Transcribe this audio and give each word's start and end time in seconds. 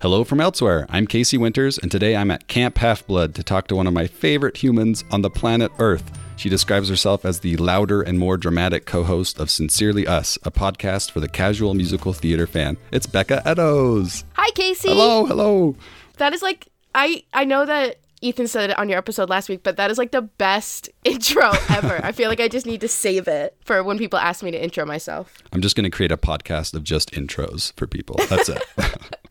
Hello 0.00 0.22
from 0.22 0.40
elsewhere. 0.40 0.86
I'm 0.90 1.08
Casey 1.08 1.36
Winters, 1.36 1.76
and 1.76 1.90
today 1.90 2.14
I'm 2.14 2.30
at 2.30 2.46
Camp 2.46 2.78
Half 2.78 3.04
Blood 3.08 3.34
to 3.34 3.42
talk 3.42 3.66
to 3.66 3.74
one 3.74 3.88
of 3.88 3.92
my 3.92 4.06
favorite 4.06 4.56
humans 4.56 5.02
on 5.10 5.22
the 5.22 5.28
planet 5.28 5.72
Earth. 5.80 6.08
She 6.36 6.48
describes 6.48 6.88
herself 6.88 7.24
as 7.24 7.40
the 7.40 7.56
louder 7.56 8.02
and 8.02 8.16
more 8.16 8.36
dramatic 8.36 8.86
co 8.86 9.02
host 9.02 9.40
of 9.40 9.50
Sincerely 9.50 10.06
Us, 10.06 10.38
a 10.44 10.52
podcast 10.52 11.10
for 11.10 11.18
the 11.18 11.28
casual 11.28 11.74
musical 11.74 12.12
theater 12.12 12.46
fan. 12.46 12.76
It's 12.92 13.06
Becca 13.08 13.42
Eddowes. 13.44 14.24
Hi, 14.34 14.48
Casey. 14.52 14.90
Hello, 14.90 15.26
hello. 15.26 15.74
That 16.18 16.32
is 16.32 16.42
like 16.42 16.68
I 16.94 17.24
I 17.32 17.44
know 17.44 17.66
that 17.66 17.98
Ethan 18.20 18.46
said 18.46 18.70
it 18.70 18.78
on 18.78 18.88
your 18.88 18.98
episode 18.98 19.28
last 19.28 19.48
week, 19.48 19.64
but 19.64 19.78
that 19.78 19.90
is 19.90 19.98
like 19.98 20.12
the 20.12 20.22
best 20.22 20.88
intro 21.04 21.50
ever. 21.70 21.98
I 22.04 22.12
feel 22.12 22.28
like 22.28 22.38
I 22.38 22.46
just 22.46 22.66
need 22.66 22.82
to 22.82 22.88
save 22.88 23.26
it 23.26 23.56
for 23.64 23.82
when 23.82 23.98
people 23.98 24.20
ask 24.20 24.44
me 24.44 24.52
to 24.52 24.62
intro 24.62 24.86
myself. 24.86 25.42
I'm 25.52 25.60
just 25.60 25.74
going 25.74 25.90
to 25.90 25.90
create 25.90 26.12
a 26.12 26.16
podcast 26.16 26.74
of 26.74 26.84
just 26.84 27.10
intros 27.10 27.72
for 27.76 27.88
people. 27.88 28.14
That's 28.28 28.48
it. 28.48 28.62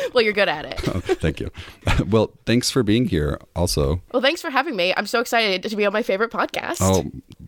Well, 0.14 0.24
you're 0.24 0.32
good 0.32 0.48
at 0.48 0.64
it. 0.64 0.80
Oh, 0.88 1.00
thank 1.00 1.38
you. 1.40 1.50
well, 2.08 2.32
thanks 2.46 2.70
for 2.70 2.82
being 2.82 3.06
here 3.06 3.38
also. 3.54 4.02
Well, 4.12 4.22
thanks 4.22 4.40
for 4.42 4.50
having 4.50 4.74
me. 4.76 4.92
I'm 4.96 5.06
so 5.06 5.20
excited 5.20 5.62
to 5.62 5.76
be 5.76 5.86
on 5.86 5.92
my 5.92 6.02
favorite 6.02 6.30
podcast. 6.32 6.78
Oh, 6.80 7.04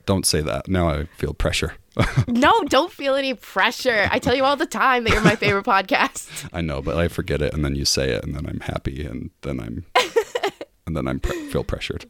don't 0.06 0.24
say 0.26 0.40
that. 0.42 0.68
Now 0.68 0.88
I 0.88 1.04
feel 1.16 1.34
pressure. 1.34 1.74
no, 2.28 2.62
don't 2.64 2.92
feel 2.92 3.14
any 3.14 3.34
pressure. 3.34 4.08
I 4.10 4.18
tell 4.18 4.34
you 4.34 4.44
all 4.44 4.56
the 4.56 4.66
time 4.66 5.04
that 5.04 5.12
you're 5.12 5.22
my 5.22 5.36
favorite 5.36 5.64
podcast. 5.66 6.48
I 6.52 6.60
know, 6.60 6.80
but 6.82 6.96
I 6.96 7.08
forget 7.08 7.42
it 7.42 7.52
and 7.52 7.64
then 7.64 7.74
you 7.74 7.84
say 7.84 8.10
it 8.10 8.24
and 8.24 8.34
then 8.34 8.46
I'm 8.46 8.60
happy 8.60 9.04
and 9.04 9.30
then 9.42 9.58
I'm 9.60 9.84
and 10.86 10.96
then 10.96 11.06
I'm 11.08 11.20
pre- 11.20 11.48
feel 11.50 11.64
pressured. 11.64 12.06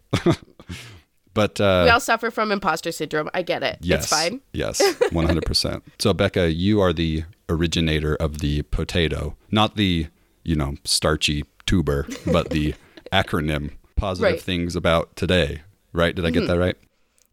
but 1.34 1.60
uh 1.60 1.82
We 1.84 1.90
all 1.90 2.00
suffer 2.00 2.30
from 2.30 2.52
imposter 2.52 2.92
syndrome. 2.92 3.30
I 3.34 3.42
get 3.42 3.62
it. 3.62 3.78
yes. 3.80 4.02
It's 4.04 4.10
fine. 4.12 4.40
Yes, 4.52 4.80
100%. 5.10 5.82
so 5.98 6.12
Becca, 6.12 6.52
you 6.52 6.80
are 6.80 6.92
the 6.92 7.24
originator 7.48 8.14
of 8.16 8.38
the 8.38 8.62
potato, 8.62 9.36
not 9.50 9.76
the, 9.76 10.06
you 10.44 10.56
know, 10.56 10.74
starchy 10.84 11.44
tuber, 11.66 12.06
but 12.30 12.50
the 12.50 12.74
acronym 13.12 13.72
positive 13.96 14.24
Right. 14.32 14.38
Mm-hmm. 14.38 14.44
things 14.44 14.76
about 14.76 15.14
today, 15.16 15.62
right? 15.92 16.14
Did 16.14 16.24
I 16.26 16.30
get 16.30 16.46
that 16.46 16.58
right? 16.58 16.76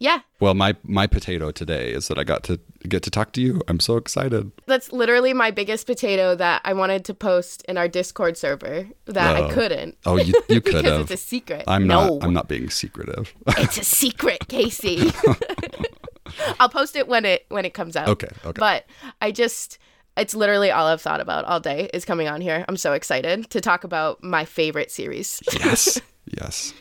Yeah. 0.01 0.19
Well, 0.39 0.53
my 0.53 0.77
my 0.83 1.07
potato 1.07 1.51
today 1.51 1.91
is 1.91 2.07
that 2.07 2.17
I 2.17 2.23
got 2.23 2.43
to 2.45 2.57
get 2.87 3.03
to 3.03 3.09
talk 3.11 3.33
to 3.33 3.41
you. 3.41 3.61
I'm 3.67 3.81
so 3.81 3.97
excited. 3.97 4.49
That's 4.65 4.93
literally 4.93 5.33
my 5.33 5.51
biggest 5.51 5.87
potato 5.87 6.35
that 6.35 6.61
I 6.63 6.71
wanted 6.71 7.03
to 7.05 7.13
post 7.13 7.65
in 7.67 7.77
our 7.77 7.89
Discord 7.89 8.37
server 8.37 8.87
that 9.07 9.35
Oh. 9.35 9.47
I 9.47 9.51
couldn't. 9.53 9.97
Oh, 10.05 10.15
you 10.15 10.33
you 10.47 10.61
could 10.61 10.63
because 10.63 10.85
have. 10.85 11.01
it's 11.01 11.11
a 11.11 11.17
secret. 11.17 11.65
I'm 11.67 11.85
no. 11.85 12.15
not. 12.15 12.23
I'm 12.23 12.33
not 12.33 12.47
being 12.47 12.69
secretive. 12.69 13.33
it's 13.47 13.77
a 13.77 13.83
secret, 13.83 14.47
Casey. 14.47 15.11
I'll 16.59 16.69
post 16.69 16.95
it 16.95 17.07
when 17.07 17.25
it 17.25 17.45
when 17.49 17.65
it 17.65 17.73
comes 17.73 17.95
out. 17.95 18.07
Okay, 18.09 18.29
okay. 18.45 18.59
But 18.59 18.85
I 19.21 19.31
just 19.31 19.79
it's 20.17 20.35
literally 20.35 20.71
all 20.71 20.87
I've 20.87 21.01
thought 21.01 21.21
about 21.21 21.45
all 21.45 21.59
day 21.59 21.89
is 21.93 22.05
coming 22.05 22.27
on 22.27 22.41
here. 22.41 22.65
I'm 22.67 22.77
so 22.77 22.93
excited 22.93 23.49
to 23.51 23.61
talk 23.61 23.83
about 23.83 24.23
my 24.23 24.45
favorite 24.45 24.91
series 24.91 25.41
yes. 25.53 25.99
Yes. 26.39 26.73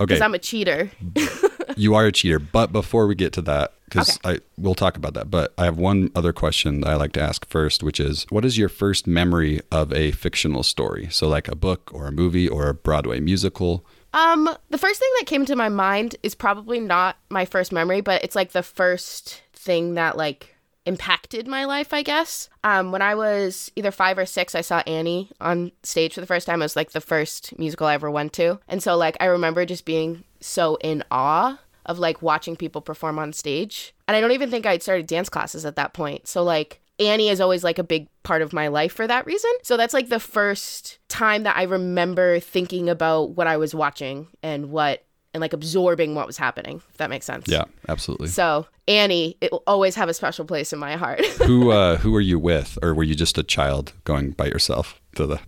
Okay. 0.00 0.06
because 0.06 0.20
I'm 0.20 0.34
a 0.34 0.38
cheater. 0.38 0.90
you 1.76 1.94
are 1.94 2.06
a 2.06 2.12
cheater, 2.12 2.38
but 2.38 2.72
before 2.72 3.06
we 3.06 3.14
get 3.14 3.32
to 3.34 3.42
that, 3.42 3.74
because 3.84 4.18
I 4.24 4.38
we'll 4.56 4.74
talk 4.74 4.96
about 4.96 5.14
that. 5.14 5.30
But 5.30 5.54
I 5.58 5.64
have 5.64 5.78
one 5.78 6.10
other 6.14 6.32
question 6.32 6.80
that 6.82 6.90
I 6.90 6.94
like 6.94 7.12
to 7.12 7.20
ask 7.20 7.48
first, 7.48 7.82
which 7.82 7.98
is, 7.98 8.26
what 8.30 8.44
is 8.44 8.58
your 8.58 8.68
first 8.68 9.06
memory 9.06 9.60
of 9.72 9.92
a 9.92 10.12
fictional 10.12 10.62
story? 10.62 11.08
So, 11.10 11.28
like 11.28 11.48
a 11.48 11.56
book 11.56 11.90
or 11.92 12.06
a 12.06 12.12
movie 12.12 12.48
or 12.48 12.68
a 12.68 12.74
Broadway 12.74 13.20
musical. 13.20 13.84
Um, 14.14 14.48
the 14.70 14.78
first 14.78 15.00
thing 15.00 15.10
that 15.18 15.26
came 15.26 15.44
to 15.46 15.56
my 15.56 15.68
mind 15.68 16.16
is 16.22 16.34
probably 16.34 16.80
not 16.80 17.16
my 17.28 17.44
first 17.44 17.72
memory, 17.72 18.00
but 18.00 18.22
it's 18.22 18.36
like 18.36 18.52
the 18.52 18.62
first 18.62 19.42
thing 19.52 19.94
that 19.94 20.16
like 20.16 20.54
impacted 20.88 21.46
my 21.46 21.66
life, 21.66 21.92
I 21.92 22.02
guess. 22.02 22.48
Um, 22.64 22.90
when 22.90 23.02
I 23.02 23.14
was 23.14 23.70
either 23.76 23.90
five 23.90 24.18
or 24.18 24.26
six, 24.26 24.54
I 24.54 24.62
saw 24.62 24.82
Annie 24.86 25.30
on 25.40 25.70
stage 25.82 26.14
for 26.14 26.20
the 26.20 26.26
first 26.26 26.46
time. 26.46 26.62
It 26.62 26.64
was 26.64 26.76
like 26.76 26.92
the 26.92 27.00
first 27.00 27.56
musical 27.58 27.86
I 27.86 27.94
ever 27.94 28.10
went 28.10 28.32
to. 28.34 28.58
And 28.66 28.82
so 28.82 28.96
like 28.96 29.16
I 29.20 29.26
remember 29.26 29.64
just 29.66 29.84
being 29.84 30.24
so 30.40 30.76
in 30.76 31.04
awe 31.10 31.60
of 31.86 31.98
like 31.98 32.22
watching 32.22 32.56
people 32.56 32.80
perform 32.80 33.18
on 33.18 33.32
stage. 33.32 33.94
And 34.08 34.16
I 34.16 34.20
don't 34.20 34.32
even 34.32 34.50
think 34.50 34.66
I'd 34.66 34.82
started 34.82 35.06
dance 35.06 35.28
classes 35.28 35.64
at 35.64 35.76
that 35.76 35.92
point. 35.92 36.26
So 36.26 36.42
like 36.42 36.80
Annie 36.98 37.28
is 37.28 37.40
always 37.40 37.62
like 37.62 37.78
a 37.78 37.84
big 37.84 38.08
part 38.22 38.42
of 38.42 38.52
my 38.52 38.68
life 38.68 38.92
for 38.92 39.06
that 39.06 39.26
reason. 39.26 39.50
So 39.62 39.76
that's 39.76 39.94
like 39.94 40.08
the 40.08 40.18
first 40.18 40.98
time 41.08 41.44
that 41.44 41.56
I 41.56 41.62
remember 41.62 42.40
thinking 42.40 42.88
about 42.88 43.30
what 43.30 43.46
I 43.46 43.56
was 43.56 43.74
watching 43.74 44.28
and 44.42 44.70
what 44.70 45.04
and 45.38 45.40
like 45.40 45.52
absorbing 45.52 46.16
what 46.16 46.26
was 46.26 46.36
happening, 46.36 46.82
if 46.90 46.96
that 46.96 47.10
makes 47.10 47.24
sense. 47.24 47.44
Yeah, 47.46 47.64
absolutely. 47.88 48.26
So 48.28 48.66
Annie, 48.88 49.36
it 49.40 49.52
will 49.52 49.62
always 49.68 49.94
have 49.94 50.08
a 50.08 50.14
special 50.14 50.44
place 50.44 50.72
in 50.72 50.80
my 50.80 50.96
heart. 50.96 51.24
who 51.46 51.70
uh, 51.70 51.96
who 51.98 52.10
were 52.10 52.20
you 52.20 52.38
with, 52.40 52.76
or 52.82 52.92
were 52.94 53.04
you 53.04 53.14
just 53.14 53.38
a 53.38 53.42
child 53.44 53.92
going 54.04 54.32
by 54.32 54.46
yourself 54.46 55.00
to 55.14 55.26
the 55.26 55.40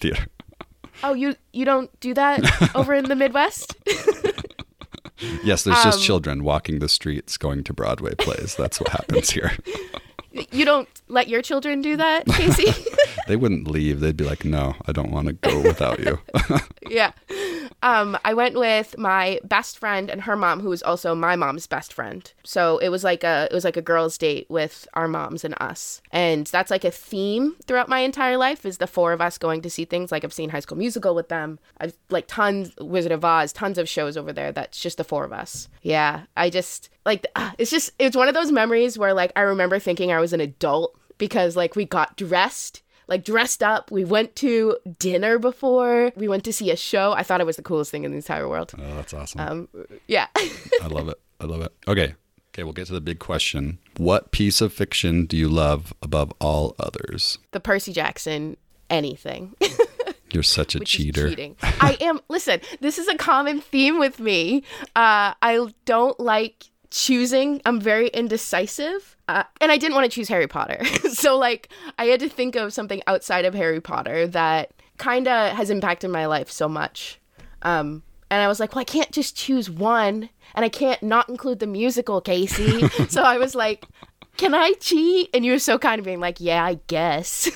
theater? 0.00 0.26
oh, 1.04 1.14
you 1.14 1.36
you 1.52 1.64
don't 1.64 1.90
do 2.00 2.12
that 2.14 2.40
over 2.74 2.92
in 2.94 3.04
the 3.04 3.14
Midwest? 3.16 3.76
Yes, 5.42 5.64
there's 5.64 5.82
just 5.82 5.98
Um, 5.98 6.04
children 6.04 6.44
walking 6.44 6.78
the 6.78 6.90
streets 6.90 7.38
going 7.38 7.64
to 7.64 7.72
Broadway 7.72 8.14
plays. 8.14 8.54
That's 8.54 8.78
what 8.78 8.90
happens 8.90 9.30
here. 9.30 9.52
you 10.52 10.66
don't 10.66 10.88
let 11.08 11.26
your 11.28 11.40
children 11.40 11.80
do 11.80 11.96
that, 11.96 12.26
Casey? 12.26 12.66
they 13.26 13.36
wouldn't 13.36 13.66
leave. 13.66 14.00
They'd 14.00 14.16
be 14.18 14.24
like, 14.24 14.44
"No, 14.44 14.74
I 14.86 14.92
don't 14.92 15.10
want 15.10 15.28
to 15.28 15.32
go 15.32 15.62
without 15.62 16.00
you." 16.00 16.18
yeah. 16.90 17.12
Um, 17.82 18.18
I 18.24 18.34
went 18.34 18.58
with 18.58 18.96
my 18.98 19.38
best 19.44 19.78
friend 19.78 20.10
and 20.10 20.22
her 20.22 20.36
mom, 20.36 20.60
who 20.60 20.70
was 20.70 20.82
also 20.82 21.14
my 21.14 21.36
mom's 21.36 21.66
best 21.66 21.92
friend. 21.92 22.30
So 22.44 22.78
it 22.78 22.88
was 22.88 23.04
like 23.04 23.22
a 23.24 23.48
it 23.50 23.54
was 23.54 23.64
like 23.64 23.76
a 23.76 23.82
girls' 23.82 24.18
date 24.18 24.46
with 24.48 24.88
our 24.94 25.08
moms 25.08 25.44
and 25.44 25.54
us, 25.60 26.00
and 26.10 26.46
that's 26.46 26.70
like 26.70 26.84
a 26.84 26.90
theme 26.90 27.54
throughout 27.66 27.88
my 27.88 28.00
entire 28.00 28.36
life 28.36 28.64
is 28.64 28.78
the 28.78 28.86
four 28.86 29.12
of 29.12 29.20
us 29.20 29.38
going 29.38 29.62
to 29.62 29.70
see 29.70 29.84
things. 29.84 30.10
Like 30.10 30.24
I've 30.24 30.32
seen 30.32 30.50
High 30.50 30.60
School 30.60 30.78
Musical 30.78 31.14
with 31.14 31.28
them. 31.28 31.58
I've 31.78 31.96
like 32.10 32.26
tons 32.26 32.72
Wizard 32.80 33.12
of 33.12 33.24
Oz, 33.24 33.52
tons 33.52 33.78
of 33.78 33.88
shows 33.88 34.16
over 34.16 34.32
there. 34.32 34.52
That's 34.52 34.80
just 34.80 34.96
the 34.96 35.04
four 35.04 35.24
of 35.24 35.32
us. 35.32 35.68
Yeah, 35.82 36.22
I 36.36 36.50
just 36.50 36.90
like 37.04 37.26
it's 37.58 37.70
just 37.70 37.90
it's 37.98 38.16
one 38.16 38.28
of 38.28 38.34
those 38.34 38.52
memories 38.52 38.98
where 38.98 39.14
like 39.14 39.32
I 39.36 39.42
remember 39.42 39.78
thinking 39.78 40.12
I 40.12 40.20
was 40.20 40.32
an 40.32 40.40
adult 40.40 40.98
because 41.18 41.56
like 41.56 41.76
we 41.76 41.84
got 41.84 42.16
dressed 42.16 42.82
like 43.08 43.24
dressed 43.24 43.62
up. 43.62 43.90
We 43.90 44.04
went 44.04 44.36
to 44.36 44.76
dinner 44.98 45.38
before. 45.38 46.12
We 46.16 46.28
went 46.28 46.44
to 46.44 46.52
see 46.52 46.70
a 46.70 46.76
show. 46.76 47.12
I 47.12 47.22
thought 47.22 47.40
it 47.40 47.46
was 47.46 47.56
the 47.56 47.62
coolest 47.62 47.90
thing 47.90 48.04
in 48.04 48.10
the 48.10 48.16
entire 48.16 48.48
world. 48.48 48.72
Oh, 48.78 48.96
that's 48.96 49.14
awesome. 49.14 49.40
Um, 49.40 49.68
yeah. 50.06 50.26
I 50.36 50.86
love 50.88 51.08
it. 51.08 51.20
I 51.40 51.44
love 51.44 51.62
it. 51.62 51.72
Okay. 51.86 52.14
Okay, 52.54 52.64
we'll 52.64 52.72
get 52.72 52.86
to 52.86 52.94
the 52.94 53.02
big 53.02 53.18
question. 53.18 53.78
What 53.98 54.30
piece 54.30 54.62
of 54.62 54.72
fiction 54.72 55.26
do 55.26 55.36
you 55.36 55.46
love 55.48 55.92
above 56.00 56.32
all 56.40 56.74
others? 56.78 57.38
the 57.52 57.60
Percy 57.60 57.92
Jackson 57.92 58.56
anything. 58.88 59.54
You're 60.32 60.42
such 60.42 60.74
a 60.74 60.80
cheater. 60.80 61.34
I 61.62 61.96
am. 62.00 62.20
Listen, 62.28 62.60
this 62.80 62.98
is 62.98 63.08
a 63.08 63.16
common 63.16 63.60
theme 63.60 63.98
with 63.98 64.18
me. 64.18 64.64
Uh, 64.94 65.34
I 65.40 65.66
don't 65.84 66.18
like 66.18 66.64
choosing. 66.96 67.60
I'm 67.66 67.80
very 67.80 68.08
indecisive, 68.08 69.16
uh, 69.28 69.44
and 69.60 69.70
I 69.70 69.76
didn't 69.76 69.94
want 69.94 70.10
to 70.10 70.14
choose 70.14 70.28
Harry 70.28 70.46
Potter. 70.46 70.84
so 71.12 71.36
like, 71.36 71.68
I 71.98 72.06
had 72.06 72.20
to 72.20 72.28
think 72.28 72.56
of 72.56 72.72
something 72.72 73.02
outside 73.06 73.44
of 73.44 73.54
Harry 73.54 73.80
Potter 73.80 74.26
that 74.28 74.72
kind 74.96 75.28
of 75.28 75.54
has 75.54 75.68
impacted 75.68 76.10
my 76.10 76.26
life 76.26 76.50
so 76.50 76.68
much. 76.68 77.20
Um, 77.62 78.02
and 78.30 78.42
I 78.42 78.48
was 78.48 78.58
like, 78.58 78.74
well, 78.74 78.80
I 78.80 78.84
can't 78.84 79.12
just 79.12 79.36
choose 79.36 79.70
one, 79.70 80.30
and 80.54 80.64
I 80.64 80.68
can't 80.68 81.02
not 81.02 81.28
include 81.28 81.58
the 81.58 81.66
musical, 81.66 82.20
Casey. 82.20 82.88
so 83.08 83.22
I 83.22 83.38
was 83.38 83.54
like. 83.54 83.86
Can 84.36 84.54
I 84.54 84.74
cheat? 84.80 85.30
And 85.32 85.46
you 85.46 85.52
were 85.52 85.58
so 85.58 85.78
kind 85.78 85.98
of 85.98 86.04
being 86.04 86.20
like, 86.20 86.42
yeah, 86.42 86.62
I 86.62 86.78
guess. 86.88 87.50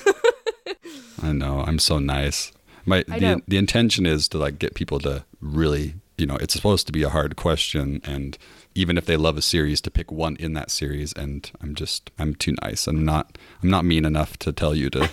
I 1.21 1.31
know. 1.31 1.59
I'm 1.59 1.77
so 1.77 1.99
nice. 1.99 2.51
My 2.87 3.03
the, 3.03 3.39
the 3.47 3.57
intention 3.57 4.07
is 4.07 4.27
to 4.29 4.39
like 4.39 4.57
get 4.57 4.73
people 4.73 4.97
to 5.01 5.23
really, 5.41 5.93
you 6.17 6.25
know, 6.25 6.37
it's 6.37 6.55
supposed 6.55 6.87
to 6.87 6.91
be 6.91 7.03
a 7.03 7.09
hard 7.09 7.35
question 7.35 8.01
and 8.03 8.35
even 8.75 8.97
if 8.97 9.05
they 9.05 9.17
love 9.17 9.37
a 9.37 9.41
series 9.41 9.81
to 9.81 9.91
pick 9.91 10.11
one 10.11 10.35
in 10.37 10.53
that 10.53 10.71
series 10.71 11.13
and 11.13 11.51
I'm 11.61 11.75
just 11.75 12.11
I'm 12.17 12.35
too 12.35 12.55
nice. 12.61 12.87
I'm 12.87 13.03
not 13.05 13.37
I'm 13.61 13.69
not 13.69 13.85
mean 13.85 14.05
enough 14.05 14.37
to 14.39 14.51
tell 14.51 14.75
you 14.75 14.89
to 14.91 15.09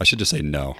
I 0.00 0.04
should 0.04 0.18
just 0.18 0.30
say 0.30 0.40
no. 0.40 0.76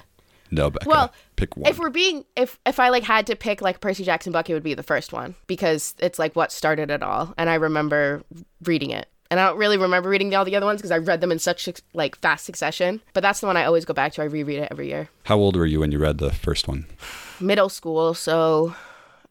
No, 0.53 0.69
Becca. 0.69 0.89
Well, 0.89 1.13
pick 1.37 1.55
one. 1.55 1.69
if 1.69 1.79
we're 1.79 1.89
being 1.89 2.25
if 2.35 2.59
if 2.65 2.79
I 2.79 2.89
like 2.89 3.03
had 3.03 3.27
to 3.27 3.35
pick 3.35 3.61
like 3.61 3.79
Percy 3.79 4.03
Jackson 4.03 4.33
book, 4.33 4.49
it 4.49 4.53
would 4.53 4.63
be 4.63 4.73
the 4.73 4.83
first 4.83 5.13
one 5.13 5.35
because 5.47 5.95
it's 5.99 6.19
like 6.19 6.35
what 6.35 6.51
started 6.51 6.91
it 6.91 7.01
all, 7.01 7.33
and 7.37 7.49
I 7.49 7.55
remember 7.55 8.23
reading 8.63 8.91
it. 8.91 9.07
And 9.29 9.39
I 9.39 9.47
don't 9.47 9.57
really 9.57 9.77
remember 9.77 10.09
reading 10.09 10.35
all 10.35 10.43
the 10.43 10.57
other 10.57 10.65
ones 10.65 10.81
because 10.81 10.91
I 10.91 10.97
read 10.97 11.21
them 11.21 11.31
in 11.31 11.39
such 11.39 11.69
like 11.93 12.17
fast 12.17 12.45
succession. 12.45 13.01
But 13.13 13.21
that's 13.21 13.39
the 13.39 13.47
one 13.47 13.55
I 13.55 13.63
always 13.63 13.85
go 13.85 13.93
back 13.93 14.11
to. 14.13 14.21
I 14.21 14.25
reread 14.25 14.59
it 14.59 14.67
every 14.69 14.89
year. 14.89 15.07
How 15.23 15.37
old 15.37 15.55
were 15.55 15.65
you 15.65 15.79
when 15.79 15.93
you 15.93 15.99
read 15.99 16.17
the 16.17 16.31
first 16.31 16.67
one? 16.67 16.85
Middle 17.39 17.69
school, 17.69 18.13
so 18.13 18.75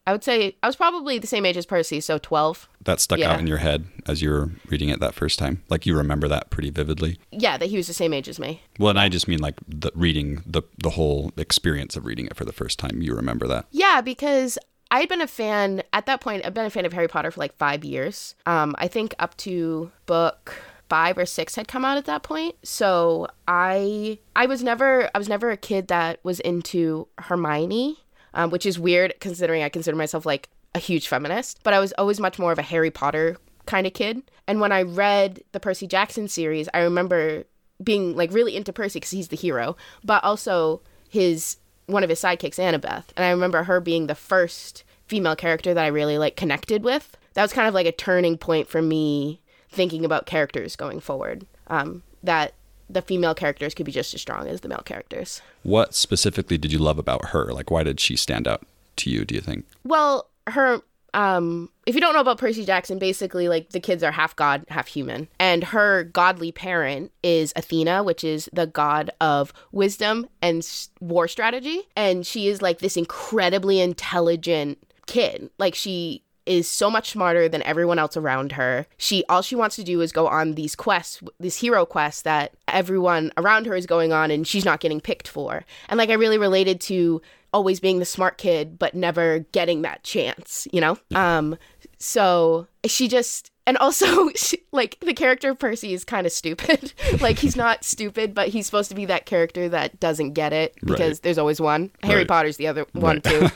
I 0.07 0.13
would 0.13 0.25
say 0.25 0.57
I 0.63 0.67
was 0.67 0.77
probably 0.77 1.19
the 1.19 1.27
same 1.27 1.45
age 1.47 1.57
as 1.57 1.67
Percy, 1.67 2.01
so 2.01 2.19
twelve. 2.19 2.69
That 2.85 3.01
stuck 3.01 3.19
Yeah. 3.19 3.33
out 3.33 3.41
in 3.41 3.47
your 3.47 3.59
head 3.59 3.85
as 4.07 4.23
you 4.23 4.31
were 4.31 4.51
reading 4.69 4.89
it 4.89 4.99
that 5.01 5.15
first 5.15 5.39
time. 5.39 5.63
Like 5.69 5.85
you 5.87 5.97
remember 5.97 6.27
that 6.29 6.51
pretty 6.51 6.71
vividly. 6.71 7.19
Yeah, 7.31 7.57
that 7.59 7.67
he 7.67 7.77
was 7.77 7.87
the 7.87 7.93
same 7.95 8.13
age 8.15 8.29
as 8.29 8.39
me. 8.39 8.63
Well, 8.79 8.91
and 8.91 8.99
I 8.99 9.09
just 9.09 9.29
mean 9.29 9.39
like 9.41 9.55
the 9.69 9.91
reading 9.95 10.43
the 10.47 10.63
the 10.83 10.91
whole 10.91 11.33
experience 11.37 11.97
of 11.97 12.07
reading 12.07 12.27
it 12.27 12.37
for 12.37 12.45
the 12.45 12.53
first 12.53 12.79
time. 12.79 13.03
You 13.03 13.15
remember 13.15 13.47
that? 13.49 13.67
Yeah, 13.71 14.01
because 14.01 14.59
I 14.91 15.01
had 15.01 15.09
been 15.09 15.21
a 15.21 15.27
fan 15.29 15.83
at 15.93 16.07
that 16.07 16.21
point. 16.21 16.45
I've 16.45 16.55
been 16.55 16.67
a 16.67 16.71
fan 16.71 16.85
of 16.87 16.93
Harry 16.95 17.07
Potter 17.07 17.31
for 17.31 17.39
like 17.41 17.55
five 17.57 17.85
years. 17.85 18.35
Um, 18.47 18.75
I 18.79 18.89
think 18.89 19.15
up 19.21 19.37
to 19.39 19.93
book 20.07 20.55
5 20.89 21.19
or 21.19 21.27
6 21.27 21.55
had 21.55 21.69
come 21.69 21.85
out 21.85 21.97
at 21.97 22.07
that 22.07 22.25
point. 22.25 22.57
So 22.65 23.29
I 23.47 24.19
I 24.35 24.47
was 24.47 24.65
never 24.65 25.09
I 25.15 25.19
was 25.19 25.29
never 25.29 25.51
a 25.51 25.57
kid 25.57 25.87
that 25.89 26.19
was 26.25 26.41
into 26.41 27.07
Hermione, 27.19 27.99
um, 28.35 28.51
which 28.51 28.67
is 28.67 28.79
weird 28.79 29.15
considering 29.21 29.63
I 29.63 29.69
consider 29.69 29.97
myself 29.97 30.27
like 30.27 30.49
a 30.75 30.79
huge 30.79 31.09
feminist, 31.09 31.61
but 31.63 31.75
I 31.75 31.81
was 31.81 31.93
always 31.99 32.21
much 32.21 32.39
more 32.39 32.53
of 32.53 32.59
a 32.59 32.63
Harry 32.63 32.91
Potter 32.91 33.37
kind 33.67 33.87
of 33.87 33.95
kid. 33.95 34.23
And 34.47 34.61
when 34.61 34.73
I 34.73 34.83
read 34.83 35.43
the 35.53 35.61
Percy 35.61 35.87
Jackson 35.87 36.29
series, 36.29 36.69
I 36.75 36.81
remember 36.81 37.45
being 37.83 38.17
like 38.17 38.33
really 38.33 38.57
into 38.57 38.73
Percy 38.73 38.99
because 38.99 39.11
he's 39.11 39.29
the 39.29 39.37
hero, 39.37 39.77
but 40.05 40.23
also 40.25 40.83
his 41.09 41.57
one 41.87 42.05
of 42.05 42.11
his 42.11 42.21
sidekicks, 42.21 42.59
Annabeth. 42.59 43.07
And 43.17 43.25
I 43.25 43.31
remember 43.31 43.65
her 43.65 43.81
being 43.81 44.07
the 44.07 44.15
first 44.15 44.85
female 45.07 45.35
character 45.35 45.75
that 45.75 45.85
I 45.85 45.89
really 45.89 46.19
like 46.19 46.37
connected 46.37 46.85
with. 46.85 47.17
That 47.35 47.43
was 47.43 47.53
kind 47.53 47.67
of 47.67 47.75
like 47.75 47.87
a 47.87 47.93
turning 47.93 48.39
point 48.39 48.69
for 48.69 48.81
me 48.81 49.41
thinking 49.69 50.05
about 50.05 50.27
characters 50.27 50.77
going 50.77 51.01
forward. 51.01 51.47
Um, 51.67 52.03
that 52.23 52.55
the 52.93 53.03
female 53.03 53.35
characters 53.35 53.75
could 53.75 53.87
be 53.87 53.93
just 53.93 54.15
as 54.15 54.21
strong 54.21 54.47
as 54.49 54.61
the 54.61 54.69
male 54.69 54.83
characters. 54.85 55.41
What 55.63 55.95
specifically 55.95 56.59
did 56.59 56.73
you 56.73 56.79
love 56.79 56.99
about 56.99 57.27
her? 57.27 57.53
Like, 57.53 57.71
why 57.71 57.83
did 57.83 58.01
she 58.01 58.17
stand 58.17 58.49
out 58.49 58.63
to 58.97 59.11
you, 59.11 59.25
do 59.25 59.35
you 59.35 59.41
think? 59.41 59.65
Well, 59.85 60.29
her 60.47 60.83
um 61.13 61.69
if 61.87 61.95
you 61.97 62.01
don't 62.01 62.15
know 62.15 62.21
about 62.21 62.39
Percy 62.39 62.65
Jackson, 62.65 62.99
basically 62.99 63.49
like 63.49 63.71
the 63.71 63.81
kids 63.81 64.03
are 64.03 64.13
half 64.13 64.37
god, 64.37 64.65
half 64.69 64.87
human. 64.87 65.29
And 65.39 65.65
her 65.65 66.05
godly 66.05 66.53
parent 66.53 67.11
is 67.23 67.53
Athena, 67.57 68.05
which 68.05 68.23
is 68.23 68.49
the 68.53 68.67
god 68.67 69.11
of 69.21 69.53
wisdom 69.73 70.29
and 70.41 70.67
war 71.01 71.27
strategy, 71.27 71.83
and 71.97 72.25
she 72.27 72.49
is 72.49 72.63
like 72.63 72.79
this 72.79 72.97
incredibly 72.97 73.81
intelligent 73.81 74.79
kid. 75.07 75.51
Like 75.59 75.75
she 75.75 76.23
is 76.51 76.69
so 76.69 76.91
much 76.91 77.11
smarter 77.11 77.49
than 77.49 77.63
everyone 77.63 78.01
else 78.01 78.17
around 78.17 78.53
her. 78.53 78.85
She 78.99 79.25
all 79.29 79.41
she 79.41 79.55
wants 79.55 79.77
to 79.77 79.85
do 79.85 80.01
is 80.01 80.11
go 80.11 80.27
on 80.27 80.57
these 80.57 80.75
quests, 80.75 81.23
these 81.39 81.57
hero 81.57 81.87
quests 81.87 82.23
that 82.23 82.53
everyone 82.67 83.31
around 83.37 83.67
her 83.67 83.77
is 83.77 83.87
going 83.87 84.13
on 84.13 84.33
and 84.33 84.45
she's 84.45 84.65
not 84.65 84.81
getting 84.81 85.01
picked 85.01 85.29
for. 85.29 85.65
And 85.89 85.97
like 85.97 86.11
I 86.11 86.15
really 86.15 86.39
related 86.39 86.81
to 86.83 87.23
always 87.53 87.79
being 87.79 88.01
the 88.01 88.05
smart 88.05 88.37
kid 88.37 88.81
but 88.81 88.95
never 88.95 89.41
getting 89.53 89.83
that 89.83 90.03
chance, 90.03 90.67
you 90.73 90.81
know? 90.81 90.99
Um 91.15 91.57
so 91.99 92.67
she 92.85 93.07
just 93.07 93.53
and 93.65 93.77
also 93.79 94.31
she, 94.35 94.59
like 94.73 94.99
the 95.01 95.15
character 95.15 95.51
of 95.51 95.59
Percy 95.61 95.95
is 95.95 96.05
kind 96.05 96.27
of 96.27 96.33
stupid. 96.33 96.93
like 97.21 97.39
he's 97.39 97.55
not 97.55 97.85
stupid, 97.85 98.35
but 98.35 98.49
he's 98.49 98.67
supposed 98.67 98.89
to 98.89 98.97
be 98.97 99.05
that 99.05 99.25
character 99.25 99.69
that 99.69 100.01
doesn't 100.01 100.33
get 100.33 100.53
it 100.53 100.75
because 100.85 101.19
right. 101.19 101.23
there's 101.23 101.39
always 101.39 101.61
one. 101.61 101.93
Harry 102.03 102.23
right. 102.23 102.29
Potter's 102.29 102.57
the 102.57 102.67
other 102.67 102.87
one 102.93 103.21
too. 103.21 103.49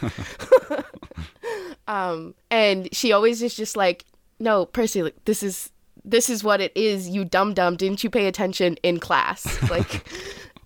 Um 1.88 2.34
and 2.50 2.88
she 2.94 3.12
always 3.12 3.42
is 3.42 3.54
just 3.54 3.76
like, 3.76 4.04
"No, 4.40 4.66
Percy, 4.66 5.02
like, 5.02 5.24
this 5.24 5.42
is 5.42 5.70
this 6.04 6.28
is 6.28 6.44
what 6.44 6.60
it 6.60 6.72
is, 6.76 7.08
you 7.08 7.24
dumb 7.24 7.54
dumb. 7.54 7.76
Didn't 7.76 8.04
you 8.04 8.10
pay 8.10 8.26
attention 8.26 8.76
in 8.82 9.00
class?" 9.00 9.58
Like 9.70 10.06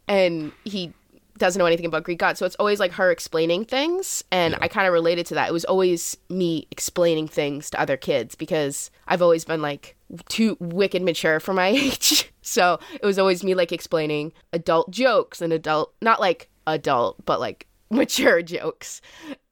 and 0.08 0.52
he 0.64 0.92
doesn't 1.38 1.58
know 1.58 1.66
anything 1.66 1.86
about 1.86 2.04
Greek 2.04 2.18
gods. 2.18 2.38
So 2.38 2.46
it's 2.46 2.56
always 2.56 2.80
like 2.80 2.92
her 2.92 3.10
explaining 3.10 3.64
things. 3.64 4.22
And 4.30 4.52
yeah. 4.52 4.58
I 4.60 4.68
kind 4.68 4.86
of 4.86 4.92
related 4.92 5.26
to 5.26 5.34
that. 5.34 5.48
It 5.48 5.52
was 5.52 5.64
always 5.64 6.16
me 6.28 6.66
explaining 6.70 7.28
things 7.28 7.70
to 7.70 7.80
other 7.80 7.96
kids 7.96 8.34
because 8.34 8.90
I've 9.06 9.22
always 9.22 9.44
been 9.44 9.62
like 9.62 9.96
too 10.28 10.56
wicked 10.60 11.02
mature 11.02 11.40
for 11.40 11.54
my 11.54 11.68
age. 11.68 12.30
so 12.42 12.78
it 13.00 13.06
was 13.06 13.18
always 13.18 13.42
me 13.42 13.54
like 13.54 13.72
explaining 13.72 14.32
adult 14.52 14.90
jokes 14.90 15.40
and 15.40 15.52
adult, 15.52 15.94
not 16.02 16.20
like 16.20 16.50
adult, 16.66 17.24
but 17.24 17.40
like 17.40 17.66
mature 17.90 18.42
jokes. 18.42 19.00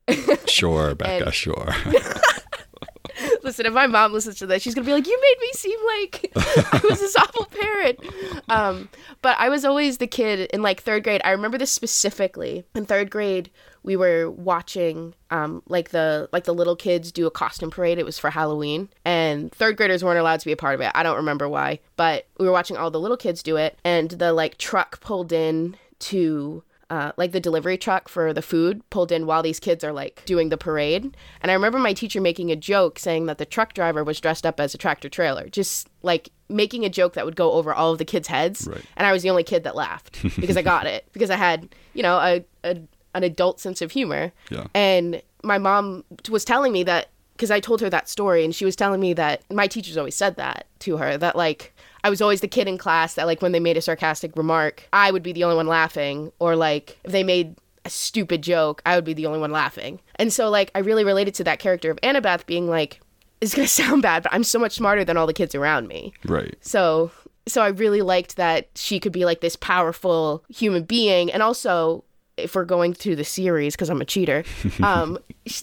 sure, 0.46 0.94
Becca, 0.94 1.26
and, 1.26 1.34
sure. 1.34 1.74
Listen, 3.42 3.66
if 3.66 3.72
my 3.72 3.86
mom 3.86 4.12
listens 4.12 4.36
to 4.38 4.46
this, 4.46 4.62
she's 4.62 4.74
gonna 4.74 4.84
be 4.84 4.92
like, 4.92 5.06
"You 5.06 5.18
made 5.20 5.36
me 5.40 5.52
seem 5.52 5.78
like 5.86 6.30
I 6.36 6.80
was 6.88 7.00
this 7.00 7.16
awful 7.16 7.46
parent." 7.46 8.00
Um, 8.48 8.88
but 9.22 9.36
I 9.38 9.48
was 9.48 9.64
always 9.64 9.98
the 9.98 10.06
kid 10.06 10.50
in 10.52 10.62
like 10.62 10.82
third 10.82 11.04
grade. 11.04 11.20
I 11.24 11.30
remember 11.30 11.56
this 11.56 11.72
specifically. 11.72 12.64
In 12.74 12.84
third 12.84 13.10
grade, 13.10 13.50
we 13.82 13.96
were 13.96 14.30
watching 14.30 15.14
um, 15.30 15.62
like 15.68 15.90
the 15.90 16.28
like 16.32 16.44
the 16.44 16.52
little 16.52 16.76
kids 16.76 17.10
do 17.10 17.26
a 17.26 17.30
costume 17.30 17.70
parade. 17.70 17.98
It 17.98 18.04
was 18.04 18.18
for 18.18 18.30
Halloween, 18.30 18.88
and 19.04 19.50
third 19.52 19.76
graders 19.76 20.04
weren't 20.04 20.18
allowed 20.18 20.40
to 20.40 20.46
be 20.46 20.52
a 20.52 20.56
part 20.56 20.74
of 20.74 20.80
it. 20.80 20.90
I 20.94 21.02
don't 21.02 21.16
remember 21.16 21.48
why, 21.48 21.80
but 21.96 22.26
we 22.38 22.46
were 22.46 22.52
watching 22.52 22.76
all 22.76 22.90
the 22.90 23.00
little 23.00 23.16
kids 23.16 23.42
do 23.42 23.56
it, 23.56 23.78
and 23.84 24.10
the 24.10 24.32
like 24.32 24.58
truck 24.58 25.00
pulled 25.00 25.32
in 25.32 25.76
to 26.00 26.62
uh, 26.88 27.12
like 27.16 27.32
the 27.32 27.40
delivery 27.40 27.76
truck 27.76 28.08
for 28.08 28.32
the 28.32 28.42
food 28.42 28.88
pulled 28.90 29.10
in 29.10 29.26
while 29.26 29.42
these 29.42 29.58
kids 29.58 29.82
are 29.82 29.92
like 29.92 30.22
doing 30.24 30.50
the 30.50 30.56
parade. 30.56 31.16
And 31.40 31.50
I 31.50 31.54
remember 31.54 31.78
my 31.78 31.92
teacher 31.92 32.20
making 32.20 32.50
a 32.50 32.56
joke 32.56 32.98
saying 32.98 33.26
that 33.26 33.38
the 33.38 33.46
truck 33.46 33.74
driver 33.74 34.04
was 34.04 34.20
dressed 34.20 34.46
up 34.46 34.60
as 34.60 34.74
a 34.74 34.78
tractor 34.78 35.08
trailer, 35.08 35.48
just 35.48 35.88
like 36.02 36.30
making 36.48 36.84
a 36.84 36.88
joke 36.88 37.14
that 37.14 37.24
would 37.24 37.36
go 37.36 37.52
over 37.52 37.74
all 37.74 37.92
of 37.92 37.98
the 37.98 38.04
kids' 38.04 38.28
heads. 38.28 38.68
Right. 38.70 38.84
And 38.96 39.06
I 39.06 39.12
was 39.12 39.22
the 39.22 39.30
only 39.30 39.44
kid 39.44 39.64
that 39.64 39.74
laughed 39.74 40.22
because 40.40 40.56
I 40.56 40.62
got 40.62 40.86
it 40.86 41.08
because 41.12 41.30
I 41.30 41.36
had, 41.36 41.74
you 41.94 42.02
know, 42.02 42.18
a, 42.18 42.44
a 42.64 42.80
an 43.14 43.24
adult 43.24 43.58
sense 43.58 43.80
of 43.80 43.90
humor. 43.90 44.30
Yeah. 44.50 44.66
And 44.74 45.22
my 45.42 45.58
mom 45.58 46.04
was 46.28 46.44
telling 46.44 46.72
me 46.72 46.82
that 46.84 47.10
because 47.32 47.50
I 47.50 47.60
told 47.60 47.80
her 47.80 47.90
that 47.90 48.08
story 48.08 48.44
and 48.44 48.54
she 48.54 48.64
was 48.64 48.76
telling 48.76 49.00
me 49.00 49.12
that 49.14 49.42
my 49.52 49.66
teachers 49.66 49.96
always 49.96 50.14
said 50.14 50.36
that 50.36 50.66
to 50.80 50.98
her 50.98 51.16
that 51.18 51.36
like 51.36 51.74
I 52.06 52.08
was 52.08 52.22
always 52.22 52.40
the 52.40 52.46
kid 52.46 52.68
in 52.68 52.78
class 52.78 53.14
that 53.14 53.26
like 53.26 53.42
when 53.42 53.50
they 53.50 53.58
made 53.58 53.76
a 53.76 53.82
sarcastic 53.82 54.36
remark, 54.36 54.88
I 54.92 55.10
would 55.10 55.24
be 55.24 55.32
the 55.32 55.42
only 55.42 55.56
one 55.56 55.66
laughing 55.66 56.30
or 56.38 56.54
like 56.54 56.96
if 57.02 57.10
they 57.10 57.24
made 57.24 57.56
a 57.84 57.90
stupid 57.90 58.42
joke, 58.42 58.80
I 58.86 58.94
would 58.94 59.04
be 59.04 59.12
the 59.12 59.26
only 59.26 59.40
one 59.40 59.50
laughing. 59.50 59.98
And 60.14 60.32
so 60.32 60.48
like 60.48 60.70
I 60.76 60.78
really 60.78 61.02
related 61.02 61.34
to 61.34 61.44
that 61.44 61.58
character 61.58 61.90
of 61.90 62.00
Annabeth 62.02 62.46
being 62.46 62.68
like 62.68 63.00
it's 63.40 63.56
going 63.56 63.66
to 63.66 63.72
sound 63.72 64.02
bad, 64.02 64.22
but 64.22 64.32
I'm 64.32 64.44
so 64.44 64.60
much 64.60 64.76
smarter 64.76 65.04
than 65.04 65.16
all 65.16 65.26
the 65.26 65.32
kids 65.32 65.56
around 65.56 65.88
me. 65.88 66.12
Right. 66.24 66.56
So 66.60 67.10
so 67.48 67.60
I 67.60 67.68
really 67.70 68.02
liked 68.02 68.36
that 68.36 68.68
she 68.76 69.00
could 69.00 69.10
be 69.10 69.24
like 69.24 69.40
this 69.40 69.56
powerful 69.56 70.44
human 70.48 70.84
being 70.84 71.32
and 71.32 71.42
also 71.42 72.04
if 72.36 72.54
we're 72.54 72.64
going 72.64 72.94
through 72.94 73.16
the 73.16 73.24
series 73.24 73.74
because 73.74 73.90
I'm 73.90 74.00
a 74.00 74.04
cheater, 74.04 74.44
um, 74.80 75.18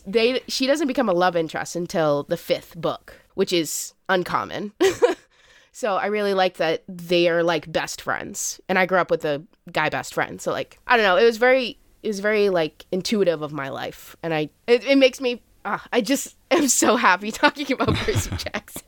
they 0.06 0.42
she 0.50 0.68
doesn't 0.68 0.88
become 0.88 1.08
a 1.08 1.14
love 1.14 1.38
interest 1.38 1.78
until 1.78 2.24
the 2.24 2.36
fifth 2.36 2.76
book, 2.76 3.22
which 3.36 3.54
is 3.54 3.94
uncommon. 4.10 4.74
So 5.74 5.96
I 5.96 6.06
really 6.06 6.36
like 6.36 6.58
that 6.58 6.84
they 6.88 7.28
are 7.28 7.44
like 7.44 7.70
best 7.70 8.02
friends. 8.02 8.62
And 8.70 8.80
I 8.80 8.86
grew 8.86 9.00
up 9.00 9.12
with 9.12 9.26
a 9.26 9.44
guy 9.72 9.90
best 9.90 10.14
friend. 10.14 10.40
So 10.40 10.52
like 10.52 10.80
I 10.88 10.96
don't 10.96 11.04
know, 11.04 11.18
it 11.18 11.26
was 11.26 11.38
very 11.38 11.78
it 12.04 12.08
was 12.08 12.20
very 12.20 12.50
like 12.50 12.86
intuitive 12.92 13.42
of 13.42 13.52
my 13.52 13.70
life. 13.70 14.16
And 14.24 14.34
I 14.34 14.50
it, 14.68 14.86
it 14.86 14.98
makes 14.98 15.20
me 15.20 15.42
uh, 15.66 15.80
I 15.92 16.02
just 16.02 16.38
am 16.52 16.68
so 16.68 16.96
happy 16.96 17.32
talking 17.32 17.72
about 17.72 17.96
Percy 17.96 18.30
Jackson. 18.38 18.84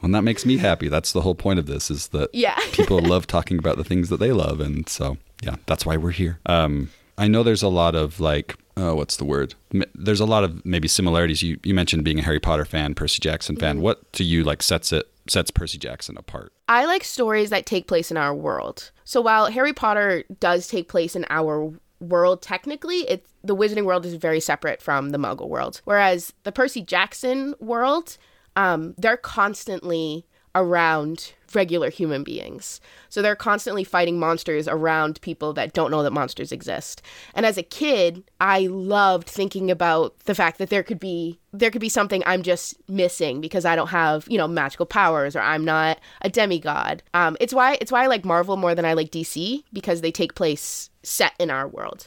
well, 0.00 0.12
that 0.12 0.22
makes 0.22 0.46
me 0.46 0.56
happy. 0.56 0.88
That's 0.88 1.12
the 1.12 1.22
whole 1.22 1.34
point 1.34 1.58
of 1.58 1.66
this 1.66 1.90
is 1.90 2.08
that 2.08 2.30
yeah. 2.32 2.58
people 2.70 3.00
love 3.00 3.26
talking 3.26 3.58
about 3.58 3.76
the 3.76 3.84
things 3.84 4.08
that 4.08 4.20
they 4.20 4.32
love 4.32 4.60
and 4.60 4.88
so 4.88 5.18
yeah, 5.42 5.56
that's 5.66 5.84
why 5.84 5.96
we're 5.96 6.12
here. 6.12 6.38
Um 6.46 6.90
I 7.18 7.26
know 7.26 7.42
there's 7.42 7.62
a 7.62 7.68
lot 7.68 7.96
of 7.96 8.20
like 8.20 8.56
oh, 8.76 8.94
what's 8.94 9.16
the 9.16 9.24
word? 9.24 9.54
There's 9.94 10.20
a 10.20 10.26
lot 10.26 10.44
of 10.44 10.64
maybe 10.64 10.88
similarities. 10.88 11.42
You 11.42 11.58
you 11.62 11.74
mentioned 11.74 12.04
being 12.04 12.18
a 12.18 12.22
Harry 12.22 12.40
Potter 12.40 12.64
fan, 12.64 12.94
Percy 12.94 13.18
Jackson 13.20 13.56
fan. 13.56 13.76
Mm-hmm. 13.76 13.84
What 13.84 14.12
to 14.14 14.24
you 14.24 14.44
like 14.44 14.62
sets 14.62 14.92
it 14.92 15.08
sets 15.28 15.50
Percy 15.50 15.78
Jackson 15.78 16.16
apart? 16.16 16.52
I 16.68 16.84
like 16.84 17.04
stories 17.04 17.50
that 17.50 17.66
take 17.66 17.86
place 17.86 18.10
in 18.10 18.16
our 18.16 18.34
world. 18.34 18.90
So 19.04 19.20
while 19.20 19.46
Harry 19.50 19.72
Potter 19.72 20.24
does 20.40 20.68
take 20.68 20.88
place 20.88 21.14
in 21.14 21.26
our 21.30 21.72
world 22.00 22.42
technically, 22.42 23.00
it's 23.08 23.28
the 23.44 23.56
wizarding 23.56 23.84
world 23.84 24.06
is 24.06 24.14
very 24.14 24.40
separate 24.40 24.80
from 24.80 25.10
the 25.10 25.18
muggle 25.18 25.48
world. 25.48 25.80
Whereas 25.84 26.32
the 26.44 26.52
Percy 26.52 26.82
Jackson 26.82 27.54
world, 27.60 28.16
um, 28.56 28.94
they're 28.98 29.16
constantly 29.16 30.26
around 30.54 31.32
regular 31.54 31.90
human 31.90 32.24
beings. 32.24 32.80
So 33.08 33.22
they're 33.22 33.36
constantly 33.36 33.84
fighting 33.84 34.18
monsters 34.18 34.68
around 34.68 35.20
people 35.20 35.52
that 35.54 35.72
don't 35.72 35.90
know 35.90 36.02
that 36.02 36.12
monsters 36.12 36.52
exist. 36.52 37.02
And 37.34 37.46
as 37.46 37.58
a 37.58 37.62
kid, 37.62 38.22
I 38.40 38.66
loved 38.66 39.28
thinking 39.28 39.70
about 39.70 40.18
the 40.20 40.34
fact 40.34 40.58
that 40.58 40.70
there 40.70 40.82
could 40.82 41.00
be 41.00 41.38
there 41.54 41.70
could 41.70 41.80
be 41.80 41.88
something 41.88 42.22
I'm 42.24 42.42
just 42.42 42.76
missing 42.88 43.40
because 43.42 43.66
I 43.66 43.76
don't 43.76 43.88
have, 43.88 44.26
you 44.28 44.38
know, 44.38 44.48
magical 44.48 44.86
powers 44.86 45.36
or 45.36 45.40
I'm 45.40 45.64
not 45.64 46.00
a 46.22 46.30
demigod. 46.30 47.02
Um, 47.12 47.36
it's 47.40 47.52
why 47.52 47.76
it's 47.80 47.92
why 47.92 48.04
I 48.04 48.06
like 48.06 48.24
Marvel 48.24 48.56
more 48.56 48.74
than 48.74 48.84
I 48.84 48.94
like 48.94 49.10
DC 49.10 49.62
because 49.72 50.00
they 50.00 50.10
take 50.10 50.34
place 50.34 50.90
set 51.02 51.32
in 51.38 51.50
our 51.50 51.68
world. 51.68 52.06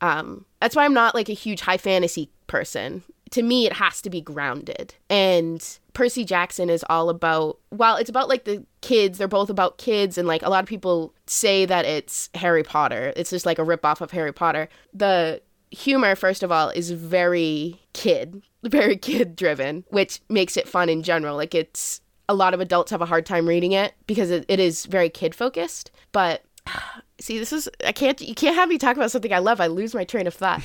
Um, 0.00 0.44
that's 0.60 0.76
why 0.76 0.84
I'm 0.84 0.94
not 0.94 1.14
like 1.14 1.28
a 1.28 1.34
huge 1.34 1.60
high 1.60 1.78
fantasy 1.78 2.30
person. 2.46 3.02
To 3.32 3.42
me, 3.42 3.66
it 3.66 3.74
has 3.74 4.00
to 4.02 4.10
be 4.10 4.20
grounded. 4.20 4.94
And 5.10 5.62
Percy 5.96 6.26
Jackson 6.26 6.68
is 6.68 6.84
all 6.90 7.08
about, 7.08 7.58
well, 7.70 7.96
it's 7.96 8.10
about 8.10 8.28
like 8.28 8.44
the 8.44 8.62
kids. 8.82 9.16
They're 9.16 9.26
both 9.26 9.48
about 9.48 9.78
kids. 9.78 10.18
And 10.18 10.28
like 10.28 10.42
a 10.42 10.50
lot 10.50 10.62
of 10.62 10.68
people 10.68 11.14
say 11.26 11.64
that 11.64 11.86
it's 11.86 12.28
Harry 12.34 12.62
Potter. 12.62 13.14
It's 13.16 13.30
just 13.30 13.46
like 13.46 13.58
a 13.58 13.64
ripoff 13.64 14.02
of 14.02 14.10
Harry 14.10 14.30
Potter. 14.30 14.68
The 14.92 15.40
humor, 15.70 16.14
first 16.14 16.42
of 16.42 16.52
all, 16.52 16.68
is 16.68 16.90
very 16.90 17.80
kid, 17.94 18.42
very 18.62 18.98
kid 18.98 19.36
driven, 19.36 19.84
which 19.88 20.20
makes 20.28 20.58
it 20.58 20.68
fun 20.68 20.90
in 20.90 21.02
general. 21.02 21.34
Like 21.34 21.54
it's, 21.54 22.02
a 22.28 22.34
lot 22.34 22.52
of 22.52 22.60
adults 22.60 22.90
have 22.90 23.00
a 23.00 23.06
hard 23.06 23.24
time 23.24 23.48
reading 23.48 23.72
it 23.72 23.94
because 24.06 24.30
it, 24.30 24.44
it 24.48 24.60
is 24.60 24.84
very 24.84 25.08
kid 25.08 25.34
focused. 25.34 25.90
But 26.12 26.44
see, 27.18 27.38
this 27.38 27.54
is, 27.54 27.70
I 27.86 27.92
can't, 27.92 28.20
you 28.20 28.34
can't 28.34 28.56
have 28.56 28.68
me 28.68 28.76
talk 28.76 28.96
about 28.98 29.12
something 29.12 29.32
I 29.32 29.38
love. 29.38 29.62
I 29.62 29.68
lose 29.68 29.94
my 29.94 30.04
train 30.04 30.26
of 30.26 30.34
thought. 30.34 30.60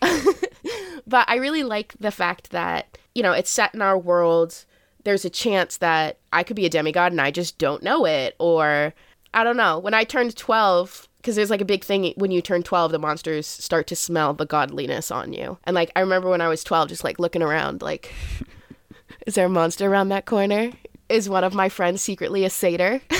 but 1.06 1.28
I 1.28 1.36
really 1.36 1.64
like 1.64 1.92
the 2.00 2.10
fact 2.10 2.50
that, 2.52 2.96
you 3.14 3.22
know, 3.22 3.32
it's 3.32 3.50
set 3.50 3.74
in 3.74 3.82
our 3.82 3.98
world 3.98 4.64
there's 5.04 5.24
a 5.24 5.30
chance 5.30 5.78
that 5.78 6.18
I 6.32 6.42
could 6.42 6.56
be 6.56 6.66
a 6.66 6.70
demigod 6.70 7.12
and 7.12 7.20
I 7.20 7.30
just 7.30 7.58
don't 7.58 7.82
know 7.82 8.06
it. 8.06 8.34
Or 8.38 8.94
I 9.34 9.44
don't 9.44 9.56
know. 9.56 9.78
When 9.78 9.94
I 9.94 10.04
turned 10.04 10.36
12, 10.36 11.08
because 11.18 11.36
there's 11.36 11.50
like 11.50 11.60
a 11.60 11.66
big 11.66 11.84
thing 11.84 12.12
when 12.16 12.30
you 12.30 12.42
turn 12.42 12.62
12, 12.62 12.92
the 12.92 12.98
monsters 12.98 13.46
start 13.46 13.86
to 13.88 13.96
smell 13.96 14.34
the 14.34 14.46
godliness 14.46 15.10
on 15.10 15.32
you. 15.32 15.58
And 15.64 15.74
like, 15.74 15.90
I 15.94 16.00
remember 16.00 16.28
when 16.30 16.40
I 16.40 16.48
was 16.48 16.64
12, 16.64 16.88
just 16.88 17.04
like 17.04 17.18
looking 17.18 17.42
around, 17.42 17.82
like, 17.82 18.12
is 19.26 19.34
there 19.34 19.46
a 19.46 19.50
monster 19.50 19.86
around 19.86 20.08
that 20.08 20.26
corner? 20.26 20.70
Is 21.08 21.28
one 21.28 21.44
of 21.44 21.54
my 21.54 21.68
friends 21.68 22.02
secretly 22.02 22.44
a 22.44 22.50
satyr? 22.50 23.00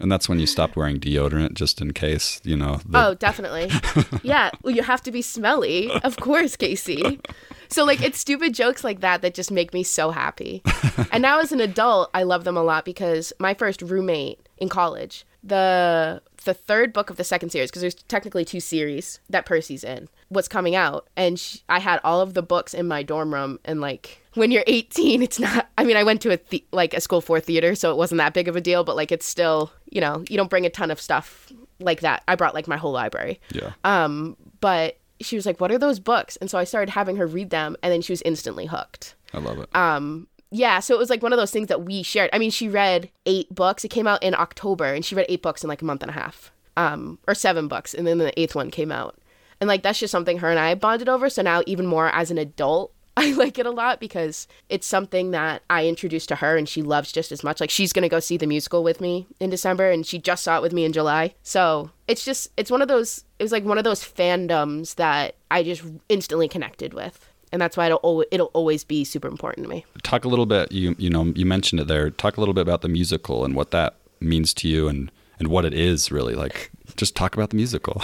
And 0.00 0.10
that's 0.10 0.28
when 0.28 0.38
you 0.38 0.46
stopped 0.46 0.76
wearing 0.76 1.00
deodorant 1.00 1.54
just 1.54 1.80
in 1.80 1.92
case, 1.92 2.40
you 2.44 2.56
know. 2.56 2.80
The... 2.86 3.06
Oh, 3.06 3.14
definitely. 3.14 3.70
yeah, 4.22 4.50
well, 4.62 4.74
you 4.74 4.82
have 4.82 5.02
to 5.02 5.12
be 5.12 5.22
smelly, 5.22 5.90
of 6.02 6.16
course, 6.16 6.56
Casey. 6.56 7.20
So 7.68 7.84
like 7.84 8.00
it's 8.00 8.18
stupid 8.18 8.54
jokes 8.54 8.82
like 8.82 9.00
that 9.00 9.22
that 9.22 9.34
just 9.34 9.50
make 9.50 9.74
me 9.74 9.82
so 9.82 10.10
happy. 10.10 10.62
and 11.12 11.22
now 11.22 11.40
as 11.40 11.52
an 11.52 11.60
adult, 11.60 12.10
I 12.14 12.22
love 12.22 12.44
them 12.44 12.56
a 12.56 12.62
lot 12.62 12.84
because 12.84 13.32
my 13.38 13.54
first 13.54 13.82
roommate 13.82 14.48
in 14.56 14.68
college, 14.68 15.26
the 15.42 16.22
the 16.44 16.54
third 16.54 16.92
book 16.92 17.10
of 17.10 17.16
the 17.16 17.24
second 17.24 17.50
series 17.50 17.70
because 17.70 17.82
there's 17.82 17.94
technically 17.94 18.44
two 18.44 18.60
series 18.60 19.20
that 19.28 19.44
Percy's 19.44 19.84
in 19.84 20.08
was 20.30 20.48
coming 20.48 20.74
out 20.74 21.06
and 21.16 21.38
she, 21.38 21.60
I 21.68 21.80
had 21.80 22.00
all 22.04 22.20
of 22.20 22.34
the 22.34 22.42
books 22.42 22.72
in 22.72 22.88
my 22.88 23.02
dorm 23.02 23.34
room 23.34 23.58
and 23.64 23.80
like 23.80 24.22
when 24.38 24.50
you're 24.50 24.64
18 24.66 25.22
it's 25.22 25.38
not 25.38 25.68
I 25.76 25.84
mean 25.84 25.96
I 25.96 26.02
went 26.02 26.20
to 26.22 26.32
a 26.32 26.38
the, 26.50 26.64
like 26.72 26.94
a 26.94 27.00
school 27.00 27.20
for 27.20 27.40
theater 27.40 27.74
so 27.74 27.90
it 27.90 27.96
wasn't 27.96 28.18
that 28.18 28.34
big 28.34 28.48
of 28.48 28.56
a 28.56 28.60
deal 28.60 28.84
but 28.84 28.96
like 28.96 29.12
it's 29.12 29.26
still 29.26 29.72
you 29.90 30.00
know 30.00 30.24
you 30.28 30.36
don't 30.36 30.50
bring 30.50 30.66
a 30.66 30.70
ton 30.70 30.90
of 30.90 31.00
stuff 31.00 31.52
like 31.80 32.00
that 32.00 32.22
I 32.28 32.34
brought 32.34 32.54
like 32.54 32.68
my 32.68 32.76
whole 32.76 32.92
library 32.92 33.40
yeah 33.52 33.72
um 33.84 34.36
but 34.60 34.98
she 35.20 35.36
was 35.36 35.46
like 35.46 35.60
what 35.60 35.70
are 35.70 35.78
those 35.78 35.98
books 35.98 36.36
and 36.36 36.50
so 36.50 36.58
I 36.58 36.64
started 36.64 36.90
having 36.90 37.16
her 37.16 37.26
read 37.26 37.50
them 37.50 37.76
and 37.82 37.92
then 37.92 38.00
she 38.00 38.12
was 38.12 38.22
instantly 38.22 38.66
hooked 38.66 39.14
I 39.34 39.38
love 39.38 39.58
it 39.58 39.74
um 39.74 40.28
yeah, 40.50 40.80
so 40.80 40.94
it 40.94 40.98
was 40.98 41.10
like 41.10 41.22
one 41.22 41.32
of 41.32 41.38
those 41.38 41.50
things 41.50 41.68
that 41.68 41.84
we 41.84 42.02
shared. 42.02 42.30
I 42.32 42.38
mean, 42.38 42.50
she 42.50 42.68
read 42.68 43.10
eight 43.26 43.54
books. 43.54 43.84
It 43.84 43.88
came 43.88 44.06
out 44.06 44.22
in 44.22 44.34
October, 44.34 44.86
and 44.86 45.04
she 45.04 45.14
read 45.14 45.26
eight 45.28 45.42
books 45.42 45.62
in 45.62 45.68
like 45.68 45.82
a 45.82 45.84
month 45.84 46.02
and 46.02 46.10
a 46.10 46.14
half, 46.14 46.50
um, 46.76 47.18
or 47.28 47.34
seven 47.34 47.68
books, 47.68 47.92
and 47.92 48.06
then 48.06 48.18
the 48.18 48.38
eighth 48.40 48.54
one 48.54 48.70
came 48.70 48.90
out. 48.90 49.18
And 49.60 49.68
like 49.68 49.82
that's 49.82 49.98
just 49.98 50.12
something 50.12 50.38
her 50.38 50.50
and 50.50 50.58
I 50.58 50.74
bonded 50.74 51.08
over. 51.08 51.28
So 51.28 51.42
now, 51.42 51.62
even 51.66 51.86
more 51.86 52.08
as 52.08 52.30
an 52.30 52.38
adult, 52.38 52.92
I 53.24 53.32
like 53.32 53.58
it 53.58 53.66
a 53.66 53.70
lot 53.70 53.98
because 53.98 54.46
it's 54.68 54.86
something 54.86 55.32
that 55.32 55.62
I 55.68 55.86
introduced 55.86 56.28
to 56.28 56.36
her, 56.36 56.56
and 56.56 56.68
she 56.68 56.82
loves 56.82 57.10
just 57.10 57.32
as 57.32 57.42
much. 57.42 57.60
Like 57.60 57.70
she's 57.70 57.92
gonna 57.92 58.08
go 58.08 58.20
see 58.20 58.36
the 58.36 58.46
musical 58.46 58.84
with 58.84 59.00
me 59.00 59.26
in 59.40 59.50
December, 59.50 59.90
and 59.90 60.06
she 60.06 60.18
just 60.18 60.44
saw 60.44 60.56
it 60.56 60.62
with 60.62 60.72
me 60.72 60.84
in 60.84 60.92
July. 60.92 61.34
So 61.42 61.90
it's 62.06 62.24
just 62.24 62.50
it's 62.56 62.70
one 62.70 62.80
of 62.80 62.88
those. 62.88 63.24
It 63.38 63.42
was 63.42 63.52
like 63.52 63.64
one 63.64 63.78
of 63.78 63.84
those 63.84 64.04
fandoms 64.04 64.94
that 64.96 65.34
I 65.50 65.64
just 65.64 65.82
instantly 66.08 66.48
connected 66.48 66.94
with 66.94 67.28
and 67.52 67.60
that's 67.60 67.76
why 67.76 67.86
it'll 67.86 68.24
it'll 68.30 68.50
always 68.52 68.84
be 68.84 69.04
super 69.04 69.28
important 69.28 69.64
to 69.66 69.70
me. 69.70 69.84
Talk 70.02 70.24
a 70.24 70.28
little 70.28 70.46
bit. 70.46 70.70
You 70.70 70.94
you 70.98 71.10
know 71.10 71.24
you 71.34 71.46
mentioned 71.46 71.80
it 71.80 71.88
there. 71.88 72.10
Talk 72.10 72.36
a 72.36 72.40
little 72.40 72.54
bit 72.54 72.62
about 72.62 72.82
the 72.82 72.88
musical 72.88 73.44
and 73.44 73.54
what 73.54 73.70
that 73.70 73.96
means 74.20 74.54
to 74.54 74.68
you 74.68 74.88
and 74.88 75.10
and 75.38 75.48
what 75.48 75.64
it 75.64 75.74
is 75.74 76.10
really 76.10 76.34
like. 76.34 76.70
Just 76.96 77.14
talk 77.14 77.34
about 77.34 77.50
the 77.50 77.56
musical. 77.56 78.02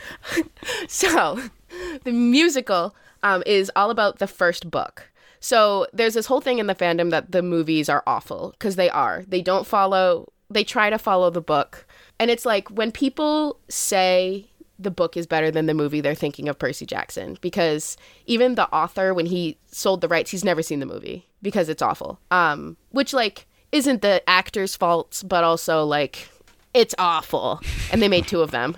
so, 0.88 1.40
the 2.04 2.12
musical 2.12 2.94
um, 3.24 3.42
is 3.46 3.72
all 3.74 3.90
about 3.90 4.18
the 4.20 4.28
first 4.28 4.70
book. 4.70 5.10
So 5.40 5.86
there's 5.92 6.14
this 6.14 6.26
whole 6.26 6.40
thing 6.40 6.58
in 6.58 6.68
the 6.68 6.74
fandom 6.74 7.10
that 7.10 7.32
the 7.32 7.42
movies 7.42 7.88
are 7.88 8.04
awful 8.06 8.50
because 8.52 8.76
they 8.76 8.88
are. 8.88 9.24
They 9.26 9.42
don't 9.42 9.66
follow. 9.66 10.32
They 10.48 10.62
try 10.62 10.90
to 10.90 10.98
follow 10.98 11.30
the 11.30 11.40
book, 11.40 11.86
and 12.20 12.30
it's 12.30 12.46
like 12.46 12.70
when 12.70 12.92
people 12.92 13.58
say 13.68 14.46
the 14.78 14.90
book 14.90 15.16
is 15.16 15.26
better 15.26 15.50
than 15.50 15.66
the 15.66 15.74
movie, 15.74 16.00
they're 16.00 16.14
thinking 16.14 16.48
of 16.48 16.58
Percy 16.58 16.86
Jackson 16.86 17.38
because 17.40 17.96
even 18.26 18.54
the 18.54 18.68
author, 18.70 19.14
when 19.14 19.26
he 19.26 19.56
sold 19.66 20.00
the 20.00 20.08
rights, 20.08 20.30
he's 20.30 20.44
never 20.44 20.62
seen 20.62 20.80
the 20.80 20.86
movie 20.86 21.26
because 21.42 21.68
it's 21.68 21.82
awful. 21.82 22.18
Um, 22.30 22.76
which 22.90 23.12
like 23.12 23.46
isn't 23.72 24.02
the 24.02 24.22
actor's 24.28 24.76
fault, 24.76 25.22
but 25.26 25.44
also 25.44 25.84
like 25.84 26.28
it's 26.74 26.94
awful, 26.98 27.60
and 27.90 28.02
they 28.02 28.08
made 28.08 28.26
two 28.26 28.40
of 28.40 28.50
them. 28.50 28.76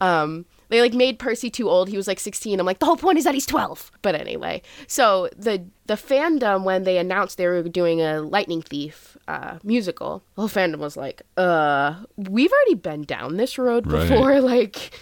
Um, 0.00 0.46
they 0.70 0.80
like 0.80 0.94
made 0.94 1.18
Percy 1.18 1.50
too 1.50 1.68
old. 1.68 1.88
He 1.88 1.96
was 1.96 2.08
like 2.08 2.18
16. 2.18 2.58
I'm 2.58 2.66
like, 2.66 2.78
the 2.78 2.86
whole 2.86 2.96
point 2.96 3.18
is 3.18 3.24
that 3.24 3.34
he's 3.34 3.46
12. 3.46 3.92
But 4.02 4.14
anyway, 4.14 4.62
so 4.86 5.28
the 5.36 5.64
the 5.86 5.94
fandom 5.94 6.64
when 6.64 6.84
they 6.84 6.98
announced 6.98 7.36
they 7.36 7.46
were 7.46 7.62
doing 7.64 8.00
a 8.00 8.20
Lightning 8.20 8.62
Thief 8.62 9.16
uh, 9.28 9.58
musical, 9.62 10.22
the 10.36 10.42
whole 10.42 10.48
fandom 10.48 10.78
was 10.78 10.96
like, 10.96 11.22
uh, 11.36 11.96
we've 12.16 12.52
already 12.52 12.74
been 12.76 13.02
down 13.02 13.36
this 13.36 13.58
road 13.58 13.84
before. 13.84 14.30
Right. 14.30 14.40
Like, 14.50 14.92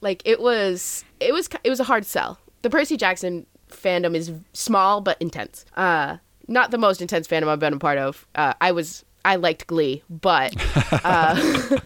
like 0.00 0.22
it 0.24 0.40
was 0.40 1.04
it 1.18 1.32
was 1.32 1.48
it 1.64 1.70
was 1.70 1.80
a 1.80 1.84
hard 1.84 2.04
sell. 2.04 2.38
The 2.62 2.70
Percy 2.70 2.96
Jackson 2.96 3.46
fandom 3.70 4.14
is 4.14 4.32
small 4.52 5.00
but 5.00 5.16
intense. 5.20 5.64
Uh, 5.76 6.18
not 6.48 6.70
the 6.70 6.78
most 6.78 7.00
intense 7.00 7.26
fandom 7.26 7.48
I've 7.48 7.58
been 7.58 7.72
a 7.72 7.78
part 7.78 7.98
of. 7.98 8.26
Uh, 8.34 8.54
I 8.60 8.72
was 8.72 9.04
I 9.24 9.36
liked 9.36 9.66
Glee, 9.66 10.02
but 10.10 10.54
uh, 11.04 11.78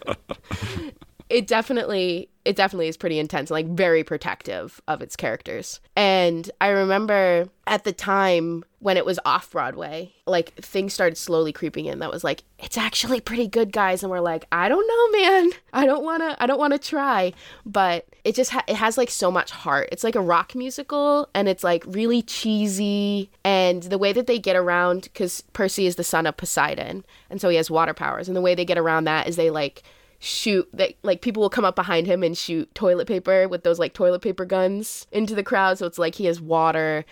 it 1.29 1.47
definitely 1.47 2.29
it 2.47 2.55
definitely 2.55 2.87
is 2.87 2.95
pretty 2.95 3.19
intense 3.19 3.51
like 3.51 3.67
very 3.67 4.05
protective 4.05 4.81
of 4.87 5.01
its 5.01 5.17
characters. 5.17 5.81
And 5.97 6.49
i 6.61 6.69
remember 6.69 7.49
at 7.67 7.83
the 7.83 7.91
time 7.91 8.63
when 8.79 8.95
it 8.95 9.05
was 9.05 9.19
off 9.25 9.51
broadway 9.51 10.13
like 10.25 10.53
things 10.55 10.93
started 10.93 11.17
slowly 11.17 11.51
creeping 11.51 11.87
in 11.87 11.99
that 11.99 12.11
was 12.11 12.23
like 12.23 12.43
it's 12.57 12.77
actually 12.77 13.19
pretty 13.19 13.47
good 13.47 13.73
guys. 13.73 14.01
And 14.01 14.09
we're 14.09 14.21
like 14.21 14.45
i 14.51 14.69
don't 14.69 14.87
know 14.87 15.19
man. 15.19 15.51
I 15.73 15.85
don't 15.85 16.05
want 16.05 16.23
to 16.23 16.41
i 16.41 16.45
don't 16.47 16.59
want 16.59 16.71
to 16.71 16.79
try. 16.79 17.33
But 17.65 18.07
it 18.23 18.33
just 18.33 18.51
ha- 18.51 18.63
it 18.67 18.77
has 18.77 18.97
like 18.97 19.09
so 19.09 19.29
much 19.29 19.51
heart. 19.51 19.89
It's 19.91 20.05
like 20.05 20.15
a 20.15 20.21
rock 20.21 20.55
musical 20.55 21.27
and 21.35 21.49
it's 21.49 21.65
like 21.65 21.83
really 21.85 22.21
cheesy. 22.21 23.29
And 23.43 23.83
the 23.83 23.97
way 23.97 24.13
that 24.13 24.27
they 24.27 24.39
get 24.39 24.55
around 24.55 25.03
because 25.03 25.41
percy 25.51 25.85
is 25.85 25.97
the 25.97 26.03
son 26.05 26.25
of 26.25 26.37
poseidon 26.37 27.03
and 27.29 27.41
so 27.41 27.49
he 27.49 27.57
has 27.57 27.69
water 27.69 27.93
powers. 27.93 28.29
And 28.29 28.37
the 28.37 28.41
way 28.41 28.55
they 28.55 28.65
get 28.65 28.77
around 28.77 29.03
that 29.03 29.27
is 29.27 29.35
they 29.35 29.49
like 29.49 29.83
shoot 30.19 30.67
that 30.73 30.93
like 31.03 31.21
people 31.21 31.41
will 31.41 31.49
come 31.49 31.65
up 31.65 31.75
behind 31.75 32.07
him 32.07 32.23
and 32.23 32.37
shoot 32.37 32.73
toilet 32.73 33.07
paper 33.07 33.47
with 33.47 33.63
those 33.63 33.79
like 33.79 33.93
toilet 33.93 34.21
paper 34.21 34.45
guns 34.45 35.05
into 35.11 35.35
the 35.35 35.43
crowd. 35.43 35.77
So 35.77 35.85
it's 35.85 35.99
like 35.99 36.15
he 36.15 36.25
has 36.25 36.41
water. 36.41 37.05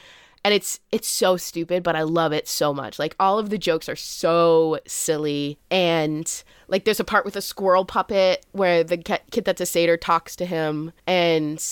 And 0.44 0.54
it's 0.54 0.80
it's 0.92 1.08
so 1.08 1.38
stupid 1.38 1.82
but 1.82 1.96
i 1.96 2.04
love 2.04 2.32
it 2.32 2.48
so 2.48 2.74
much. 2.74 3.00
Like 3.00 3.16
all 3.20 3.40
of 3.40 3.50
the 3.50 3.58
jokes 3.58 3.90
are 3.90 3.96
so 3.96 4.80
silly. 4.88 5.60
And 5.72 6.44
like 6.68 6.86
there's 6.86 7.00
a 7.00 7.06
part 7.06 7.26
with 7.26 7.36
a 7.36 7.42
squirrel 7.42 7.86
puppet 7.86 8.46
where 8.52 8.84
the 8.84 8.98
kid 8.98 9.46
that's 9.46 9.62
a 9.62 9.66
satyr 9.66 9.98
talks 9.98 10.36
to 10.38 10.46
him. 10.46 10.92
And 11.08 11.64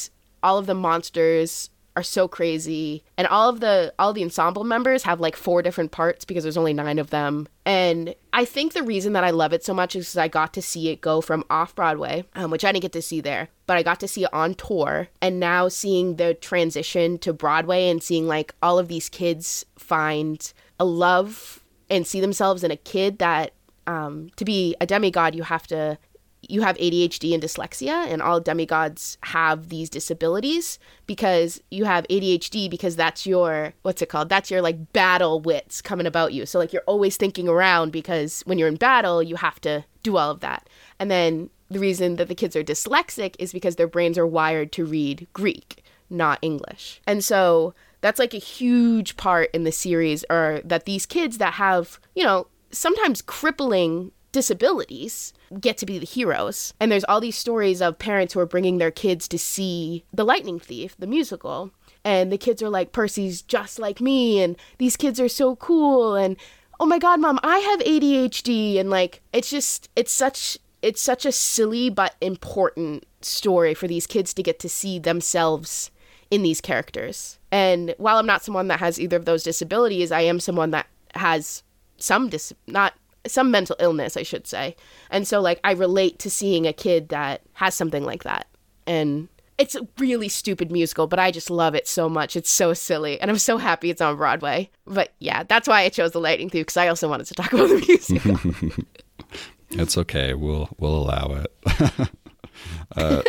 all 0.42 0.58
of 0.58 0.66
the 0.66 0.76
monsters 0.76 1.70
are 1.96 2.04
so 2.04 2.28
crazy. 2.28 3.04
And 3.18 3.28
all 3.28 3.50
of 3.50 3.60
the 3.60 3.94
all 4.00 4.14
the 4.14 4.24
ensemble 4.24 4.64
members 4.64 5.04
have 5.04 5.20
like 5.20 5.36
four 5.36 5.62
different 5.62 5.92
parts 5.92 6.26
because 6.26 6.44
there's 6.44 6.58
only 6.58 6.74
nine 6.74 7.00
of 7.00 7.10
them. 7.10 7.48
And 7.66 8.16
i 8.34 8.46
think 8.46 8.74
the 8.74 8.84
reason 8.84 9.14
that 9.14 9.24
i 9.24 9.30
love 9.30 9.54
it 9.54 9.64
so 9.64 9.74
much 9.74 9.96
is 9.96 10.18
i 10.18 10.28
got 10.28 10.54
to 10.54 10.62
see 10.62 10.90
it 10.90 11.02
go 11.02 11.22
from 11.22 11.46
off 11.50 11.76
broadway 11.76 12.26
um, 12.36 12.50
which 12.52 12.66
i 12.66 12.72
didn't 12.72 12.82
get 12.82 12.92
to 12.92 13.02
see 13.02 13.22
there 13.22 13.48
but 13.68 13.78
i 13.78 13.84
got 13.84 14.00
to 14.02 14.08
see 14.08 14.24
it 14.24 14.34
on 14.34 14.56
tour. 14.56 15.08
And 15.22 15.40
now 15.40 15.70
seeing 15.70 16.18
the 16.18 16.34
transition 16.34 17.18
to 17.20 17.32
broadway 17.32 17.90
and 17.90 18.02
seeing 18.02 18.28
like 18.28 18.54
all 18.62 18.80
of 18.80 18.88
these 18.88 19.08
kids 19.08 19.66
find 19.78 20.52
a 20.80 20.86
love 20.86 21.64
and 21.90 22.06
see 22.08 22.20
themselves 22.20 22.64
in 22.64 22.72
a 22.72 22.78
kid 22.78 23.20
that 23.20 23.54
um, 23.86 24.30
to 24.38 24.46
be 24.46 24.76
a 24.82 24.86
demigod 24.86 25.36
you 25.36 25.44
have 25.44 25.68
to 25.68 25.98
you 26.50 26.62
have 26.62 26.78
ADHD 26.78 27.34
and 27.34 27.42
dyslexia, 27.42 28.08
and 28.08 28.22
all 28.22 28.40
demigods 28.40 29.18
have 29.24 29.70
these 29.70 29.90
disabilities 29.90 30.80
because 31.06 31.62
you 31.72 31.86
have 31.86 32.08
ADHD 32.10 32.70
because 32.70 32.96
that's 32.96 33.26
your 33.26 33.74
what's 33.82 34.02
it 34.02 34.10
called? 34.10 34.30
That's 34.30 34.52
your 34.52 34.62
like 34.62 34.94
battle 34.94 35.40
wits 35.40 35.82
coming 35.82 36.08
about 36.08 36.34
you. 36.34 36.46
So 36.46 36.60
like 36.60 36.74
you're 36.74 36.84
always 36.86 37.18
thinking 37.18 37.48
around 37.48 37.92
because 37.92 38.42
when 38.46 38.58
you're 38.58 38.68
in 38.68 38.76
battle, 38.76 39.24
you 39.24 39.36
have 39.36 39.60
to 39.62 39.86
do 40.04 40.18
all 40.18 40.32
of 40.32 40.42
that. 40.42 40.70
And 41.00 41.10
then 41.10 41.50
the 41.70 41.80
reason 41.80 42.18
that 42.18 42.28
the 42.28 42.36
kids 42.36 42.56
are 42.56 42.64
dyslexic 42.64 43.36
is 43.40 43.54
because 43.54 43.76
their 43.76 43.88
brains 43.88 44.18
are 44.18 44.28
wired 44.28 44.72
to 44.74 44.86
read 44.86 45.28
Greek, 45.34 45.84
not 46.10 46.40
English. 46.42 47.02
And 47.08 47.24
so 47.24 47.74
that's 48.02 48.20
like 48.20 48.34
a 48.34 48.38
huge 48.38 49.18
part 49.18 49.50
in 49.54 49.64
the 49.64 49.72
series 49.72 50.26
or 50.30 50.62
that 50.66 50.86
these 50.86 51.06
kids 51.06 51.38
that 51.38 51.54
have, 51.54 52.00
you 52.16 52.24
know, 52.24 52.48
sometimes 52.72 53.22
crippling 53.22 54.12
disabilities 54.34 55.32
get 55.62 55.78
to 55.78 55.86
be 55.86 55.98
the 55.98 56.06
heroes. 56.06 56.74
And 56.80 56.92
there's 56.92 57.06
all 57.06 57.22
these 57.22 57.38
stories 57.38 57.82
of 57.82 57.98
parents 57.98 58.34
who 58.34 58.42
are 58.42 58.46
bringing 58.46 58.78
their 58.78 58.92
kids 58.92 59.30
to 59.30 59.40
see 59.40 60.04
The 60.14 60.26
Lightning 60.26 60.60
Thief, 60.60 60.96
the 61.00 61.08
musical. 61.08 61.72
And 62.04 62.32
the 62.32 62.38
kids 62.38 62.62
are 62.62 62.70
like, 62.70 62.92
Percy's 62.92 63.42
just 63.42 63.80
like 63.80 64.02
me, 64.02 64.42
and 64.42 64.58
these 64.78 64.98
kids 64.98 65.22
are 65.22 65.30
so 65.30 65.56
cool, 65.56 66.16
and 66.16 66.36
oh 66.78 66.86
my 66.86 67.00
god, 67.00 67.22
mom, 67.22 67.40
I 67.42 67.60
have 67.60 67.80
ADHD. 67.80 68.78
And 68.78 68.90
like, 68.90 69.22
it's 69.32 69.50
just, 69.50 69.90
it's 69.96 70.12
such, 70.12 70.58
it's 70.82 71.02
such 71.02 71.26
a 71.26 71.32
silly 71.32 71.90
but 71.90 72.16
important 72.20 73.06
story 73.22 73.74
for 73.74 73.88
these 73.88 74.06
kids 74.06 74.34
to 74.34 74.44
get 74.44 74.60
to 74.60 74.68
see 74.68 75.00
themselves 75.00 75.92
in 76.30 76.44
these 76.44 76.60
characters. 76.60 77.40
And 77.52 77.96
while 77.98 78.18
I'm 78.18 78.26
not 78.26 78.44
someone 78.44 78.68
that 78.68 78.80
has 78.80 79.00
either 79.00 79.16
of 79.16 79.26
those 79.26 79.44
disabilities, 79.44 80.12
I 80.12 80.22
am 80.22 80.42
someone 80.42 80.72
that 80.72 80.88
has 81.16 81.64
some 81.98 82.28
dis 82.28 82.52
not 82.68 82.94
some 83.28 83.52
mental 83.52 83.76
illness, 83.80 84.18
I 84.18 84.24
should 84.24 84.48
say. 84.48 84.76
And 85.10 85.28
so 85.28 85.40
like 85.42 85.60
I 85.64 85.72
relate 85.72 86.20
to 86.20 86.30
seeing 86.30 86.68
a 86.68 86.74
kid 86.74 87.10
that 87.10 87.42
has 87.54 87.76
something 87.76 88.04
like 88.04 88.24
that. 88.24 88.48
And 88.86 89.30
it's 89.58 89.76
a 89.76 89.88
really 90.00 90.30
stupid 90.30 90.72
musical, 90.72 91.08
but 91.08 91.20
I 91.20 91.32
just 91.32 91.50
love 91.50 91.76
it 91.76 91.88
so 91.88 92.10
much. 92.10 92.36
It's 92.36 92.50
so 92.50 92.74
silly, 92.74 93.20
and 93.22 93.30
I'm 93.30 93.38
so 93.38 93.58
happy 93.58 93.90
it's 93.90 94.02
on 94.02 94.18
Broadway. 94.18 94.70
But 94.86 95.14
yeah, 95.20 95.44
that's 95.44 95.68
why 95.68 95.82
I 95.82 95.90
chose 95.90 96.12
The 96.12 96.20
Lightning 96.20 96.50
Thief 96.50 96.66
because 96.66 96.78
I 96.78 96.88
also 96.88 97.08
wanted 97.08 97.28
to 97.28 97.34
talk 97.36 97.54
about 97.54 97.70
the 97.70 97.86
musical. 97.88 98.84
it's 99.72 99.98
okay. 99.98 100.34
We'll 100.34 100.70
we'll 100.80 100.96
allow 100.96 101.44
it. 101.44 102.10
uh, 102.96 103.22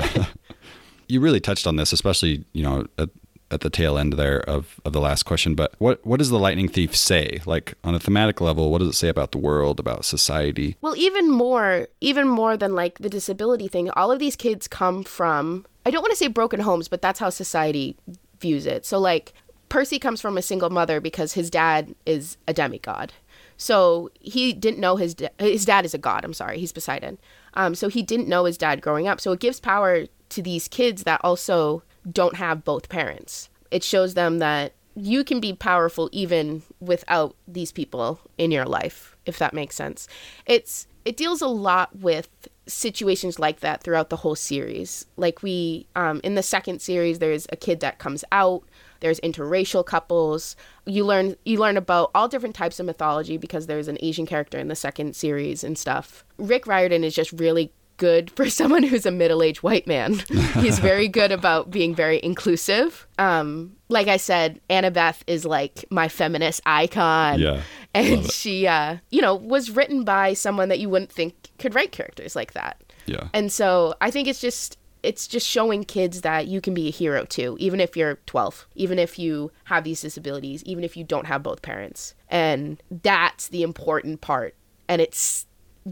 you 1.09 1.21
really 1.21 1.41
touched 1.41 1.67
on 1.67 1.77
this, 1.77 1.93
especially 1.93 2.45
you 2.53 2.63
know 2.63 2.87
at, 2.99 3.11
at 3.55 3.61
the 3.61 3.71
tail 3.71 3.97
end 3.97 4.15
there 4.15 4.41
of, 4.41 4.81
of 4.85 4.93
the 4.93 5.01
last 5.01 5.23
question. 5.23 5.55
But 5.55 5.75
what 5.79 6.05
what 6.05 6.19
does 6.19 6.31
the 6.31 6.39
Lightning 6.39 6.69
Thief 6.69 6.95
say? 6.95 7.41
Like 7.47 7.75
on 7.83 7.95
a 7.95 8.01
thematic 8.01 8.41
level, 8.41 8.71
what 8.71 8.79
does 8.79 8.89
it 8.89 8.95
say 8.95 9.09
about 9.09 9.33
the 9.33 9.39
world, 9.39 9.81
about 9.81 10.05
society? 10.05 10.77
Well, 10.81 10.97
even 10.97 11.31
more, 11.31 11.89
even 12.01 12.29
more 12.29 12.57
than 12.57 12.75
like 12.75 12.99
the 12.99 13.09
disability 13.09 13.69
thing. 13.69 13.89
All 13.91 14.13
of 14.13 14.19
these 14.19 14.37
kids 14.37 14.69
come 14.69 15.05
from 15.05 15.65
I 15.87 15.91
don't 15.91 16.03
want 16.03 16.13
to 16.13 16.17
say 16.17 16.29
broken 16.29 16.61
homes, 16.61 16.89
but 16.89 17.03
that's 17.03 17.21
how 17.21 17.31
society 17.31 17.97
views 18.41 18.67
it. 18.67 18.85
So 18.87 18.99
like 18.99 19.33
Percy 19.69 19.99
comes 19.99 20.21
from 20.21 20.39
a 20.39 20.43
single 20.43 20.71
mother 20.71 21.01
because 21.01 21.35
his 21.35 21.51
dad 21.51 21.95
is 22.07 22.37
a 22.49 22.53
demigod. 22.53 23.13
So 23.57 24.11
he 24.21 24.53
didn't 24.53 24.81
know 24.81 24.97
his 24.97 25.15
da- 25.15 25.29
his 25.39 25.65
dad 25.65 25.85
is 25.85 25.95
a 25.95 25.99
god. 25.99 26.25
I'm 26.25 26.35
sorry, 26.35 26.59
he's 26.59 26.73
Poseidon. 26.73 27.19
Um, 27.55 27.75
so 27.75 27.89
he 27.89 28.03
didn't 28.03 28.29
know 28.29 28.45
his 28.45 28.59
dad 28.59 28.81
growing 28.81 29.07
up. 29.07 29.21
So 29.21 29.33
it 29.33 29.41
gives 29.41 29.61
power 29.61 30.07
to 30.31 30.43
these 30.43 30.69
kids 30.69 31.05
that 31.05 31.21
also 31.23 31.83
don't 32.11 32.37
have 32.37 32.65
both 32.65 32.89
parents. 32.89 33.49
It 33.71 33.83
shows 33.83 34.15
them 34.15 34.39
that 34.39 34.75
you 34.95 35.25
can 35.25 35.41
be 35.41 35.53
powerful 35.53 36.09
even 36.13 36.63
without 36.81 37.37
these 37.49 37.73
people 37.73 38.21
in 38.39 38.51
your 38.51 38.65
life, 38.65 39.17
if 39.27 39.39
that 39.39 39.55
makes 39.55 39.75
sense. 39.75 40.07
It's 40.47 40.87
it 41.05 41.17
deals 41.17 41.43
a 41.43 41.49
lot 41.49 41.95
with 41.97 42.29
situations 42.67 43.39
like 43.39 43.61
that 43.61 43.83
throughout 43.83 44.09
the 44.09 44.17
whole 44.17 44.37
series. 44.37 45.07
Like 45.17 45.43
we 45.43 45.87
um, 45.97 46.21
in 46.25 46.35
the 46.35 46.43
second 46.43 46.81
series, 46.81 47.19
there's 47.19 47.47
a 47.51 47.57
kid 47.57 47.81
that 47.81 47.99
comes 47.99 48.25
out. 48.33 48.63
There's 49.01 49.21
interracial 49.21 49.85
couples. 49.85 50.57
You 50.87 51.05
learn 51.05 51.37
you 51.45 51.59
learn 51.59 51.77
about 51.77 52.11
all 52.15 52.29
different 52.29 52.55
types 52.55 52.81
of 52.81 52.87
mythology 52.87 53.37
because 53.37 53.67
there's 53.67 53.89
an 53.89 53.99
Asian 54.01 54.27
character 54.27 54.59
in 54.59 54.69
the 54.69 54.77
second 54.77 55.17
series 55.17 55.65
and 55.65 55.77
stuff. 55.77 56.25
Rick 56.39 56.67
Riordan 56.67 57.05
is 57.05 57.15
just 57.15 57.33
really 57.33 57.73
good 57.97 58.31
for 58.31 58.49
someone 58.51 58.83
who's 58.83 59.07
a 59.07 59.11
middle-aged 59.11 59.63
white 59.63 59.87
man. 59.87 60.15
He's 60.55 60.79
very 60.79 61.09
good 61.09 61.33
about 61.33 61.71
being 61.71 61.95
very 61.95 62.21
inclusive. 62.23 63.07
Um, 63.19 63.77
like 63.89 64.09
I 64.09 64.17
said, 64.17 64.61
Annabeth 64.69 65.23
is 65.27 65.45
like 65.45 65.85
my 65.91 66.09
feminist 66.09 66.61
icon. 66.67 67.41
Yeah. 67.41 67.63
And 67.97 68.29
she 68.29 68.67
uh, 68.67 68.97
you 69.11 69.21
know, 69.21 69.37
was 69.37 69.71
written 69.71 70.03
by 70.03 70.33
someone 70.33 70.69
that 70.69 70.81
you 70.81 70.89
wouldn't 70.91 71.13
think 71.13 71.51
could 71.61 71.77
write 71.77 71.93
characters 71.93 72.35
like 72.35 72.53
that. 72.55 72.83
Yeah. 73.07 73.29
And 73.33 73.53
so 73.53 73.95
I 74.01 74.11
think 74.11 74.27
it's 74.27 74.41
just 74.41 74.79
it's 75.05 75.27
just 75.27 75.47
showing 75.47 75.85
kids 75.85 76.23
that 76.23 76.47
you 76.49 76.61
can 76.61 76.75
be 76.75 76.89
a 76.89 76.91
hero 76.91 77.25
too, 77.25 77.57
even 77.61 77.79
if 77.79 77.97
you're 77.97 78.17
12, 78.27 78.67
even 78.75 78.99
if 78.99 79.19
you 79.19 79.53
have 79.65 79.85
these 79.85 80.01
disabilities, 80.01 80.65
even 80.65 80.83
if 80.83 80.97
you 80.97 81.05
don't 81.05 81.27
have 81.27 81.43
both 81.43 81.63
parents. 81.63 82.15
And 82.29 82.83
that's 82.91 83.49
the 83.49 83.63
important 83.63 84.23
part. 84.23 84.57
And 84.89 85.03
it's 85.03 85.47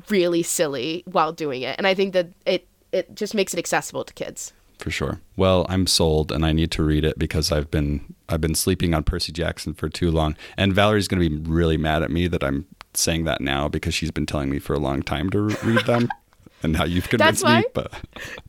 really 0.09 0.43
silly 0.43 1.03
while 1.07 1.33
doing 1.33 1.63
it. 1.63 1.77
And 1.79 1.87
I 1.87 1.95
think 1.95 2.13
that 2.13 2.29
it 2.47 2.67
it 2.93 3.15
just 3.15 3.35
makes 3.35 3.55
it 3.55 3.59
accessible 3.59 4.05
to 4.05 4.13
kids. 4.15 4.53
For 4.79 4.91
sure. 4.91 5.21
Well, 5.37 5.65
I'm 5.69 5.87
sold 5.87 6.33
and 6.33 6.45
I 6.45 6.53
need 6.53 6.71
to 6.73 6.83
read 6.83 7.05
it 7.05 7.19
because 7.19 7.53
I've 7.53 7.71
been 7.71 8.15
I've 8.29 8.41
been 8.41 8.55
sleeping 8.55 8.95
on 8.95 9.05
Percy 9.05 9.33
Jackson 9.33 9.75
for 9.75 9.89
too 9.89 10.11
long. 10.11 10.37
And 10.57 10.75
Valerie's 10.75 11.09
going 11.09 11.23
to 11.23 11.29
be 11.31 11.51
really 11.51 11.77
mad 11.77 12.03
at 12.03 12.11
me 12.11 12.27
that 12.29 12.43
I'm 12.43 12.67
saying 12.95 13.25
that 13.25 13.41
now 13.41 13.69
because 13.69 13.95
she's 13.95 14.11
been 14.11 14.27
telling 14.27 14.51
me 14.51 14.59
for 14.59 14.75
a 14.75 14.79
long 14.79 15.03
time 15.03 15.31
to 15.31 15.41
read 15.41 15.87
them. 15.87 16.09
and 16.63 16.73
now 16.73 16.85
you've 16.85 17.09
convinced 17.09 17.45
why, 17.45 17.61
me. 17.61 17.67
But 17.75 17.93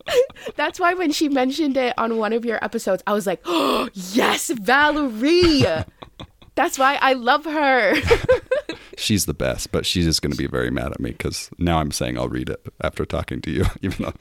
that's 0.55 0.79
why 0.79 0.93
when 0.93 1.11
she 1.11 1.29
mentioned 1.29 1.77
it 1.77 1.93
on 1.97 2.17
one 2.17 2.33
of 2.33 2.45
your 2.45 2.63
episodes, 2.63 3.03
I 3.07 3.13
was 3.13 3.27
like, 3.27 3.41
"Oh 3.45 3.89
yes, 3.93 4.49
Valerie." 4.49 5.65
that's 6.55 6.77
why 6.77 6.97
I 7.01 7.13
love 7.13 7.45
her. 7.45 7.95
she's 8.97 9.25
the 9.25 9.33
best, 9.33 9.71
but 9.71 9.85
she's 9.85 10.05
just 10.05 10.21
going 10.21 10.31
to 10.31 10.37
be 10.37 10.47
very 10.47 10.71
mad 10.71 10.91
at 10.91 10.99
me 10.99 11.11
because 11.11 11.49
now 11.57 11.79
I'm 11.79 11.91
saying 11.91 12.17
I'll 12.17 12.29
read 12.29 12.49
it 12.49 12.65
after 12.81 13.05
talking 13.05 13.41
to 13.41 13.51
you, 13.51 13.65
even 13.81 14.05
though. 14.05 14.13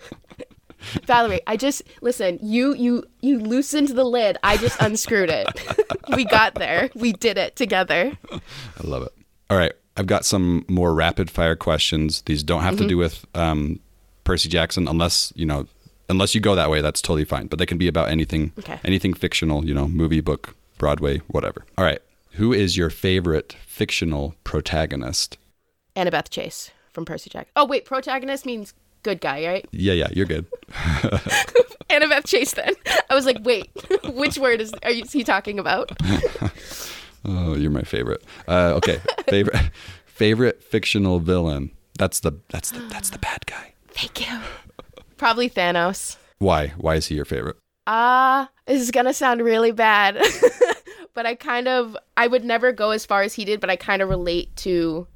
Valerie, 1.06 1.40
I 1.46 1.56
just 1.56 1.82
listen. 2.00 2.40
You 2.42 2.74
you 2.74 3.04
you 3.20 3.38
loosened 3.38 3.88
the 3.88 4.04
lid. 4.04 4.36
I 4.42 4.56
just 4.56 4.80
unscrewed 4.80 5.30
it. 5.30 5.46
we 6.16 6.24
got 6.24 6.54
there. 6.56 6.90
We 6.94 7.12
did 7.12 7.38
it 7.38 7.54
together. 7.54 8.18
I 8.32 8.40
love 8.82 9.04
it. 9.04 9.12
All 9.48 9.56
right, 9.56 9.72
I've 9.96 10.08
got 10.08 10.24
some 10.24 10.64
more 10.68 10.92
rapid 10.92 11.30
fire 11.30 11.54
questions. 11.54 12.22
These 12.22 12.42
don't 12.42 12.62
have 12.62 12.74
mm-hmm. 12.74 12.82
to 12.82 12.88
do 12.88 12.96
with 12.96 13.24
um, 13.34 13.78
Percy 14.24 14.48
Jackson, 14.48 14.88
unless 14.88 15.32
you 15.36 15.46
know, 15.46 15.68
unless 16.08 16.34
you 16.34 16.40
go 16.40 16.56
that 16.56 16.68
way. 16.68 16.80
That's 16.80 17.00
totally 17.00 17.26
fine. 17.26 17.46
But 17.46 17.60
they 17.60 17.66
can 17.66 17.78
be 17.78 17.86
about 17.86 18.08
anything, 18.08 18.50
okay. 18.58 18.80
anything 18.82 19.14
fictional. 19.14 19.64
You 19.64 19.74
know, 19.74 19.86
movie, 19.86 20.20
book, 20.20 20.56
Broadway, 20.78 21.18
whatever. 21.28 21.64
All 21.78 21.84
right, 21.84 22.00
who 22.32 22.52
is 22.52 22.76
your 22.76 22.90
favorite 22.90 23.56
fictional 23.66 24.34
protagonist? 24.44 25.38
Annabeth 25.96 26.30
Chase 26.30 26.70
from 26.92 27.04
Percy 27.04 27.30
Jackson. 27.30 27.52
Oh 27.56 27.66
wait, 27.66 27.84
protagonist 27.84 28.46
means 28.46 28.74
good 29.02 29.20
guy, 29.20 29.46
right? 29.46 29.66
Yeah, 29.70 29.92
yeah, 29.92 30.08
you're 30.12 30.26
good. 30.26 30.46
Annabeth 31.90 32.26
Chase. 32.26 32.52
Then 32.52 32.74
I 33.10 33.14
was 33.14 33.26
like, 33.26 33.38
wait, 33.42 33.70
which 34.04 34.38
word 34.38 34.60
is 34.60 34.72
are 34.82 34.90
you, 34.90 35.04
is 35.04 35.12
he 35.12 35.24
talking 35.24 35.58
about? 35.58 35.92
oh, 37.24 37.54
you're 37.56 37.70
my 37.70 37.82
favorite. 37.82 38.22
Uh, 38.48 38.72
okay, 38.76 39.00
favorite 39.28 39.70
favorite 40.06 40.62
fictional 40.62 41.18
villain. 41.18 41.70
That's 41.98 42.20
the 42.20 42.32
that's 42.48 42.70
the 42.70 42.80
that's 42.80 43.10
the 43.10 43.18
bad 43.18 43.44
guy. 43.46 43.74
Thank 43.88 44.26
you. 44.26 44.40
Probably 45.18 45.50
Thanos. 45.50 46.16
Why? 46.38 46.68
Why 46.78 46.96
is 46.96 47.06
he 47.06 47.16
your 47.16 47.24
favorite? 47.24 47.56
Ah, 47.86 48.44
uh, 48.44 48.46
this 48.66 48.80
is 48.80 48.90
gonna 48.90 49.12
sound 49.12 49.42
really 49.42 49.72
bad, 49.72 50.16
but 51.14 51.26
I 51.26 51.34
kind 51.34 51.68
of 51.68 51.96
I 52.16 52.26
would 52.26 52.44
never 52.44 52.72
go 52.72 52.90
as 52.90 53.04
far 53.06 53.22
as 53.22 53.34
he 53.34 53.44
did, 53.44 53.60
but 53.60 53.70
I 53.70 53.76
kind 53.76 54.02
of 54.02 54.08
relate 54.08 54.54
to 54.56 55.06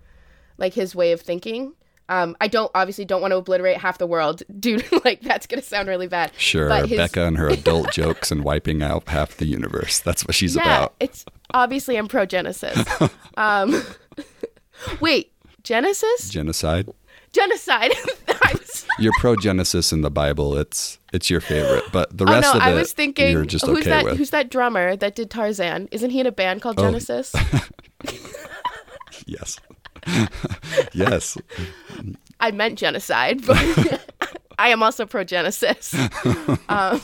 like 0.58 0.74
his 0.74 0.94
way 0.94 1.12
of 1.12 1.20
thinking. 1.20 1.72
Um, 2.08 2.36
I 2.40 2.46
don't 2.46 2.70
obviously 2.74 3.04
don't 3.04 3.20
want 3.20 3.32
to 3.32 3.38
obliterate 3.38 3.78
half 3.78 3.98
the 3.98 4.06
world, 4.06 4.42
dude. 4.60 4.84
like 5.04 5.20
that's 5.22 5.46
gonna 5.46 5.62
sound 5.62 5.88
really 5.88 6.06
bad. 6.06 6.32
Sure, 6.36 6.72
his... 6.86 6.96
Becca 6.96 7.24
and 7.24 7.36
her 7.36 7.48
adult 7.48 7.92
jokes 7.92 8.30
and 8.30 8.44
wiping 8.44 8.82
out 8.82 9.08
half 9.08 9.36
the 9.36 9.46
universe. 9.46 10.00
That's 10.00 10.26
what 10.26 10.34
she's 10.34 10.54
yeah, 10.56 10.62
about. 10.62 10.94
It's 11.00 11.24
obviously 11.52 11.96
I'm 11.96 12.08
pro 12.08 12.26
Genesis. 12.26 12.78
um, 13.36 13.82
wait, 15.00 15.32
Genesis? 15.62 16.30
Genocide. 16.30 16.88
Genocide. 17.32 17.92
you're 18.98 19.12
pro 19.18 19.36
Genesis 19.36 19.92
in 19.92 20.02
the 20.02 20.10
Bible. 20.10 20.56
It's 20.56 20.98
it's 21.16 21.30
your 21.30 21.40
favorite, 21.40 21.84
but 21.92 22.16
the 22.16 22.24
oh, 22.24 22.30
rest 22.30 22.48
oh, 22.54 22.58
no, 22.58 22.60
of 22.60 22.66
it, 22.66 22.70
I 22.70 22.74
was 22.74 22.92
thinking, 22.92 23.32
you're 23.32 23.46
just 23.46 23.64
who's 23.64 23.78
okay 23.78 23.90
that? 23.90 24.04
with. 24.04 24.18
Who's 24.18 24.30
that 24.30 24.50
drummer 24.50 24.96
that 24.96 25.14
did 25.16 25.30
Tarzan? 25.30 25.88
Isn't 25.90 26.10
he 26.10 26.20
in 26.20 26.26
a 26.26 26.32
band 26.32 26.60
called 26.60 26.78
oh. 26.78 26.82
Genesis? 26.82 27.34
yes. 29.26 29.58
yes. 30.92 31.38
I 32.38 32.50
meant 32.50 32.78
genocide, 32.78 33.44
but 33.46 33.56
I 34.58 34.68
am 34.68 34.82
also 34.82 35.06
pro 35.06 35.24
Genesis. 35.24 35.94
Um, 36.68 37.00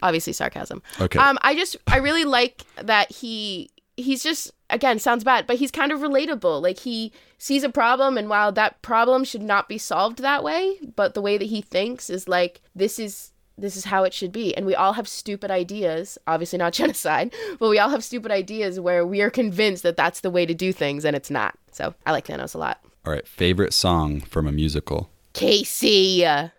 obviously, 0.00 0.32
sarcasm. 0.32 0.82
Okay. 1.00 1.18
Um, 1.18 1.36
I 1.42 1.56
just, 1.56 1.76
I 1.88 1.98
really 1.98 2.24
like 2.24 2.62
that 2.76 3.10
he, 3.10 3.70
he's 3.96 4.22
just, 4.22 4.50
again, 4.70 4.98
sounds 4.98 5.24
bad, 5.24 5.46
but 5.46 5.56
he's 5.56 5.70
kind 5.70 5.92
of 5.92 6.00
relatable. 6.00 6.62
Like 6.62 6.80
he 6.80 7.12
sees 7.38 7.64
a 7.64 7.68
problem, 7.68 8.16
and 8.16 8.28
while 8.28 8.52
that 8.52 8.82
problem 8.82 9.24
should 9.24 9.42
not 9.42 9.68
be 9.68 9.78
solved 9.78 10.18
that 10.18 10.44
way, 10.44 10.78
but 10.96 11.14
the 11.14 11.22
way 11.22 11.38
that 11.38 11.46
he 11.46 11.62
thinks 11.62 12.10
is 12.10 12.28
like, 12.28 12.60
this 12.74 12.98
is 12.98 13.32
this 13.58 13.76
is 13.76 13.84
how 13.84 14.02
it 14.04 14.14
should 14.14 14.32
be. 14.32 14.56
And 14.56 14.64
we 14.64 14.74
all 14.74 14.94
have 14.94 15.06
stupid 15.06 15.50
ideas, 15.50 16.18
obviously 16.26 16.58
not 16.58 16.72
genocide, 16.72 17.34
but 17.58 17.68
we 17.68 17.78
all 17.78 17.90
have 17.90 18.02
stupid 18.02 18.32
ideas 18.32 18.80
where 18.80 19.06
we 19.06 19.20
are 19.20 19.30
convinced 19.30 19.82
that 19.82 19.96
that's 19.96 20.20
the 20.20 20.30
way 20.30 20.46
to 20.46 20.54
do 20.54 20.72
things 20.72 21.04
and 21.04 21.14
it's 21.14 21.30
not. 21.30 21.54
So 21.70 21.94
I 22.06 22.12
like 22.12 22.26
Thanos 22.26 22.54
a 22.54 22.58
lot. 22.58 22.80
All 23.04 23.12
right. 23.12 23.26
Favorite 23.28 23.74
song 23.74 24.20
from 24.20 24.46
a 24.46 24.52
musical? 24.52 25.10
Casey. 25.34 26.24
All 26.26 26.50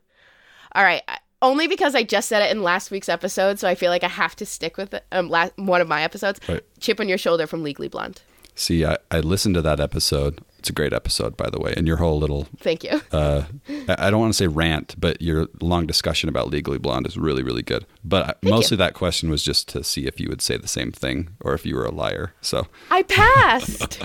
right. 0.75 1.01
Only 1.43 1.67
because 1.67 1.93
I 1.93 2.03
just 2.03 2.29
said 2.29 2.41
it 2.41 2.49
in 2.51 2.63
last 2.63 2.89
week's 2.89 3.09
episode, 3.09 3.59
so 3.59 3.67
I 3.67 3.75
feel 3.75 3.91
like 3.91 4.05
I 4.05 4.07
have 4.07 4.33
to 4.37 4.45
stick 4.45 4.77
with 4.77 4.93
it. 4.93 5.05
Um, 5.11 5.29
last, 5.29 5.51
one 5.57 5.81
of 5.81 5.89
my 5.89 6.01
episodes. 6.01 6.39
Right. 6.47 6.63
Chip 6.79 7.01
on 7.01 7.09
Your 7.09 7.17
Shoulder 7.17 7.47
from 7.47 7.63
Legally 7.63 7.89
Blonde. 7.89 8.21
See, 8.55 8.85
I, 8.85 8.97
I 9.11 9.19
listened 9.19 9.55
to 9.55 9.61
that 9.63 9.81
episode. 9.81 10.39
It's 10.59 10.69
a 10.69 10.73
great 10.73 10.93
episode, 10.93 11.35
by 11.35 11.49
the 11.49 11.59
way, 11.59 11.73
and 11.75 11.85
your 11.85 11.97
whole 11.97 12.17
little 12.17 12.47
thank 12.59 12.85
you. 12.85 13.01
Uh, 13.11 13.43
I 13.89 14.09
don't 14.09 14.21
want 14.21 14.31
to 14.31 14.37
say 14.37 14.47
rant, 14.47 14.95
but 14.97 15.21
your 15.21 15.47
long 15.59 15.85
discussion 15.85 16.29
about 16.29 16.47
Legally 16.47 16.77
Blonde 16.77 17.05
is 17.07 17.17
really, 17.17 17.43
really 17.43 17.61
good. 17.61 17.85
But 18.05 18.39
thank 18.41 18.43
mostly 18.45 18.75
you. 18.75 18.79
that 18.79 18.93
question 18.93 19.29
was 19.29 19.43
just 19.43 19.67
to 19.69 19.83
see 19.83 20.07
if 20.07 20.21
you 20.21 20.29
would 20.29 20.41
say 20.41 20.55
the 20.55 20.69
same 20.69 20.93
thing 20.93 21.35
or 21.41 21.53
if 21.53 21.65
you 21.65 21.75
were 21.75 21.83
a 21.83 21.91
liar. 21.91 22.33
So 22.39 22.67
I 22.89 23.03
passed. 23.03 24.01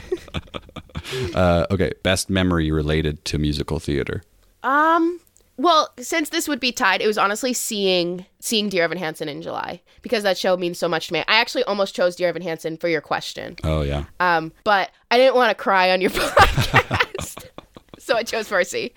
uh, 1.36 1.66
okay, 1.70 1.92
best 2.02 2.28
memory 2.28 2.72
related 2.72 3.24
to 3.26 3.38
musical 3.38 3.78
theater. 3.78 4.24
Um, 4.64 5.20
well, 5.58 5.92
since 5.98 6.28
this 6.28 6.46
would 6.46 6.60
be 6.60 6.70
tied, 6.70 7.02
it 7.02 7.06
was 7.08 7.18
honestly 7.18 7.52
seeing 7.52 8.24
seeing 8.38 8.68
Dear 8.68 8.84
Evan 8.84 8.96
Hansen 8.96 9.28
in 9.28 9.42
July 9.42 9.82
because 10.02 10.22
that 10.22 10.38
show 10.38 10.56
means 10.56 10.78
so 10.78 10.88
much 10.88 11.08
to 11.08 11.12
me. 11.12 11.20
I 11.26 11.40
actually 11.40 11.64
almost 11.64 11.96
chose 11.96 12.14
Dear 12.14 12.28
Evan 12.28 12.42
Hansen 12.42 12.76
for 12.76 12.88
your 12.88 13.00
question. 13.00 13.56
Oh 13.64 13.82
yeah. 13.82 14.04
Um, 14.20 14.52
but 14.62 14.90
I 15.10 15.18
didn't 15.18 15.34
want 15.34 15.50
to 15.50 15.60
cry 15.60 15.90
on 15.90 16.00
your 16.00 16.10
podcast, 16.12 17.46
so 17.98 18.16
I 18.16 18.22
chose 18.22 18.48
Percy. 18.48 18.94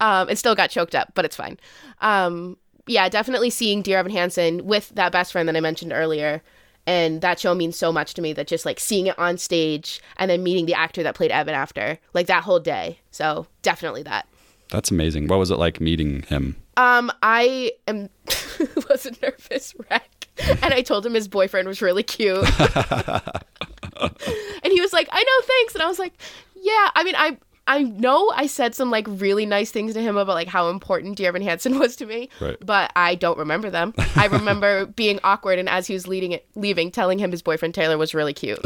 Um, 0.00 0.28
and 0.28 0.38
still 0.38 0.54
got 0.54 0.68
choked 0.68 0.94
up, 0.94 1.12
but 1.14 1.24
it's 1.24 1.36
fine. 1.36 1.58
Um, 2.02 2.58
yeah, 2.86 3.08
definitely 3.08 3.48
seeing 3.48 3.80
Dear 3.80 3.98
Evan 3.98 4.12
Hansen 4.12 4.66
with 4.66 4.90
that 4.90 5.12
best 5.12 5.32
friend 5.32 5.48
that 5.48 5.56
I 5.56 5.60
mentioned 5.60 5.94
earlier. 5.94 6.42
And 6.86 7.20
that 7.20 7.38
show 7.38 7.54
means 7.54 7.78
so 7.78 7.92
much 7.92 8.12
to 8.14 8.22
me 8.22 8.32
that 8.32 8.48
just 8.48 8.66
like 8.66 8.80
seeing 8.80 9.06
it 9.06 9.18
on 9.18 9.38
stage 9.38 10.02
and 10.16 10.28
then 10.28 10.42
meeting 10.42 10.66
the 10.66 10.74
actor 10.74 11.02
that 11.04 11.14
played 11.14 11.30
Evan 11.30 11.54
after, 11.54 11.98
like 12.12 12.26
that 12.26 12.42
whole 12.42 12.58
day. 12.58 12.98
So 13.12 13.46
definitely 13.62 14.02
that. 14.02 14.26
That's 14.72 14.90
amazing. 14.90 15.28
What 15.28 15.38
was 15.38 15.50
it 15.50 15.58
like 15.58 15.80
meeting 15.80 16.22
him? 16.22 16.56
Um, 16.78 17.12
I 17.22 17.72
am 17.86 18.08
was 18.88 19.04
a 19.06 19.12
nervous 19.22 19.74
wreck, 19.90 20.28
and 20.62 20.72
I 20.72 20.80
told 20.80 21.04
him 21.04 21.12
his 21.12 21.28
boyfriend 21.28 21.68
was 21.68 21.82
really 21.82 22.02
cute, 22.02 22.38
and 22.60 23.22
he 24.72 24.80
was 24.80 24.94
like, 24.94 25.08
"I 25.12 25.22
know, 25.22 25.46
thanks," 25.46 25.74
and 25.74 25.82
I 25.82 25.86
was 25.88 25.98
like, 25.98 26.14
"Yeah." 26.56 26.88
I 26.94 27.04
mean, 27.04 27.14
I 27.18 27.36
I 27.66 27.82
know 27.82 28.32
I 28.34 28.46
said 28.46 28.74
some 28.74 28.90
like 28.90 29.04
really 29.08 29.44
nice 29.44 29.70
things 29.70 29.92
to 29.92 30.00
him 30.00 30.16
about 30.16 30.32
like 30.32 30.48
how 30.48 30.70
important 30.70 31.18
Dear 31.18 31.28
Evan 31.28 31.42
Hansen 31.42 31.78
was 31.78 31.94
to 31.96 32.06
me, 32.06 32.30
Right. 32.40 32.56
but 32.64 32.90
I 32.96 33.14
don't 33.14 33.36
remember 33.38 33.68
them. 33.68 33.92
I 34.16 34.24
remember 34.26 34.86
being 34.86 35.20
awkward, 35.22 35.58
and 35.58 35.68
as 35.68 35.86
he 35.86 35.92
was 35.92 36.08
leading 36.08 36.32
it, 36.32 36.46
leaving, 36.54 36.90
telling 36.90 37.18
him 37.18 37.30
his 37.30 37.42
boyfriend 37.42 37.74
Taylor 37.74 37.98
was 37.98 38.14
really 38.14 38.32
cute. 38.32 38.58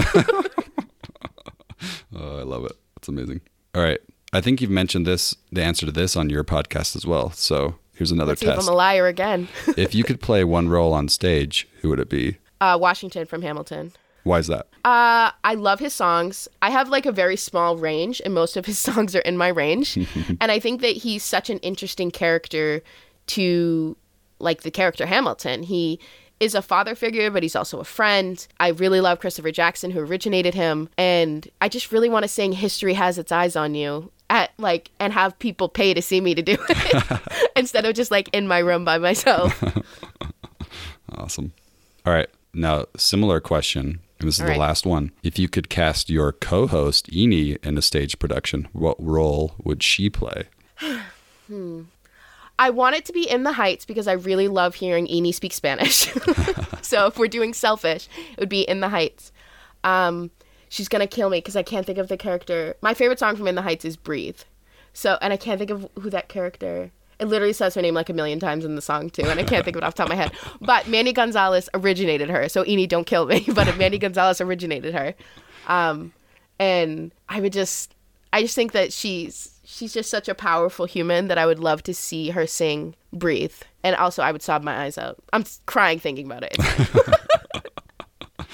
Oh, 2.18 2.38
I 2.38 2.42
love 2.44 2.64
it. 2.64 2.72
That's 2.94 3.08
amazing. 3.08 3.42
All 3.74 3.82
right. 3.82 3.98
I 4.36 4.42
think 4.42 4.60
you've 4.60 4.70
mentioned 4.70 5.06
this, 5.06 5.34
the 5.50 5.62
answer 5.62 5.86
to 5.86 5.92
this 5.92 6.14
on 6.14 6.28
your 6.28 6.44
podcast 6.44 6.94
as 6.94 7.06
well. 7.06 7.30
So 7.30 7.76
here's 7.94 8.12
another 8.12 8.34
if 8.34 8.40
test. 8.40 8.68
I'm 8.68 8.72
a 8.72 8.76
liar 8.76 9.06
again. 9.06 9.48
if 9.78 9.94
you 9.94 10.04
could 10.04 10.20
play 10.20 10.44
one 10.44 10.68
role 10.68 10.92
on 10.92 11.08
stage, 11.08 11.66
who 11.80 11.88
would 11.88 12.00
it 12.00 12.10
be? 12.10 12.36
Uh, 12.60 12.76
Washington 12.78 13.24
from 13.24 13.40
Hamilton. 13.40 13.92
Why 14.24 14.38
is 14.38 14.48
that? 14.48 14.66
Uh, 14.84 15.30
I 15.42 15.54
love 15.54 15.80
his 15.80 15.94
songs. 15.94 16.48
I 16.60 16.68
have 16.68 16.90
like 16.90 17.06
a 17.06 17.12
very 17.12 17.36
small 17.36 17.78
range, 17.78 18.20
and 18.24 18.34
most 18.34 18.58
of 18.58 18.66
his 18.66 18.78
songs 18.88 19.16
are 19.16 19.20
in 19.20 19.38
my 19.38 19.48
range. 19.48 19.96
and 20.40 20.52
I 20.52 20.58
think 20.58 20.82
that 20.82 20.98
he's 20.98 21.24
such 21.24 21.48
an 21.48 21.58
interesting 21.60 22.10
character 22.10 22.82
to 23.28 23.96
like 24.38 24.62
the 24.62 24.70
character 24.70 25.06
Hamilton. 25.06 25.62
He 25.62 25.98
is 26.40 26.54
a 26.54 26.60
father 26.60 26.94
figure, 26.94 27.30
but 27.30 27.42
he's 27.42 27.56
also 27.56 27.80
a 27.80 27.84
friend. 27.84 28.46
I 28.60 28.68
really 28.68 29.00
love 29.00 29.20
Christopher 29.20 29.50
Jackson, 29.50 29.92
who 29.92 30.00
originated 30.00 30.52
him, 30.52 30.90
and 30.98 31.48
I 31.62 31.70
just 31.70 31.90
really 31.90 32.10
want 32.10 32.24
to 32.24 32.28
sing 32.28 32.52
"History 32.52 32.92
Has 32.92 33.16
Its 33.16 33.32
Eyes 33.32 33.56
on 33.56 33.74
You." 33.74 34.12
At 34.28 34.50
like 34.58 34.90
and 34.98 35.12
have 35.12 35.38
people 35.38 35.68
pay 35.68 35.94
to 35.94 36.02
see 36.02 36.20
me 36.20 36.34
to 36.34 36.42
do 36.42 36.56
it 36.68 37.20
instead 37.56 37.84
of 37.84 37.94
just 37.94 38.10
like 38.10 38.28
in 38.32 38.48
my 38.48 38.58
room 38.58 38.84
by 38.84 38.98
myself. 38.98 39.62
Awesome. 41.14 41.52
All 42.04 42.12
right. 42.12 42.28
Now, 42.52 42.86
similar 42.96 43.40
question. 43.40 44.00
And 44.18 44.28
this 44.28 44.36
is 44.36 44.40
All 44.40 44.46
the 44.46 44.52
right. 44.52 44.60
last 44.60 44.86
one. 44.86 45.12
If 45.22 45.38
you 45.38 45.48
could 45.48 45.68
cast 45.68 46.10
your 46.10 46.32
co 46.32 46.66
host, 46.66 47.08
Eni, 47.10 47.64
in 47.64 47.78
a 47.78 47.82
stage 47.82 48.18
production, 48.18 48.68
what 48.72 48.96
role 48.98 49.54
would 49.62 49.82
she 49.82 50.10
play? 50.10 50.44
hmm. 51.46 51.82
I 52.58 52.70
want 52.70 52.96
it 52.96 53.04
to 53.06 53.12
be 53.12 53.28
in 53.28 53.42
the 53.42 53.52
Heights 53.52 53.84
because 53.84 54.08
I 54.08 54.12
really 54.12 54.48
love 54.48 54.74
hearing 54.74 55.06
Eni 55.06 55.34
speak 55.34 55.52
Spanish. 55.52 56.10
so 56.82 57.06
if 57.06 57.18
we're 57.18 57.28
doing 57.28 57.52
selfish, 57.52 58.08
it 58.32 58.40
would 58.40 58.48
be 58.48 58.62
in 58.62 58.80
the 58.80 58.88
Heights. 58.88 59.30
Um, 59.84 60.30
she's 60.68 60.88
gonna 60.88 61.06
kill 61.06 61.30
me 61.30 61.38
because 61.38 61.56
I 61.56 61.62
can't 61.62 61.86
think 61.86 61.98
of 61.98 62.08
the 62.08 62.16
character. 62.16 62.76
My 62.80 62.94
favorite 62.94 63.18
song 63.18 63.36
from 63.36 63.48
In 63.48 63.54
the 63.54 63.62
Heights 63.62 63.84
is 63.84 63.96
"Breathe." 63.96 64.40
So, 64.92 65.18
and 65.20 65.32
I 65.32 65.36
can't 65.36 65.58
think 65.58 65.70
of 65.70 65.88
who 66.00 66.10
that 66.10 66.28
character. 66.28 66.90
It 67.18 67.26
literally 67.26 67.52
says 67.52 67.74
her 67.74 67.82
name 67.82 67.94
like 67.94 68.10
a 68.10 68.12
million 68.12 68.38
times 68.38 68.64
in 68.64 68.76
the 68.76 68.82
song 68.82 69.10
too, 69.10 69.22
and 69.22 69.40
I 69.40 69.44
can't 69.44 69.64
think 69.64 69.76
of 69.76 69.82
it 69.82 69.84
off 69.84 69.94
the 69.94 70.02
top 70.02 70.10
of 70.10 70.16
my 70.16 70.22
head. 70.22 70.32
But 70.60 70.86
Mandy 70.88 71.12
Gonzalez 71.12 71.68
originated 71.74 72.28
her, 72.28 72.48
so 72.48 72.62
Eni, 72.64 72.88
don't 72.88 73.06
kill 73.06 73.26
me. 73.26 73.46
But 73.54 73.76
Mandy 73.78 73.98
Gonzalez 73.98 74.40
originated 74.40 74.94
her, 74.94 75.14
um, 75.66 76.12
and 76.58 77.12
I 77.28 77.40
would 77.40 77.52
just, 77.52 77.94
I 78.32 78.42
just 78.42 78.54
think 78.54 78.72
that 78.72 78.92
she's 78.92 79.60
she's 79.64 79.92
just 79.92 80.10
such 80.10 80.28
a 80.28 80.34
powerful 80.34 80.86
human 80.86 81.28
that 81.28 81.38
I 81.38 81.46
would 81.46 81.58
love 81.58 81.82
to 81.84 81.94
see 81.94 82.30
her 82.30 82.46
sing 82.46 82.94
"Breathe," 83.12 83.54
and 83.82 83.96
also 83.96 84.22
I 84.22 84.32
would 84.32 84.42
sob 84.42 84.62
my 84.62 84.84
eyes 84.84 84.98
out. 84.98 85.16
I'm 85.32 85.44
crying 85.66 85.98
thinking 85.98 86.26
about 86.26 86.42
it. 86.42 86.56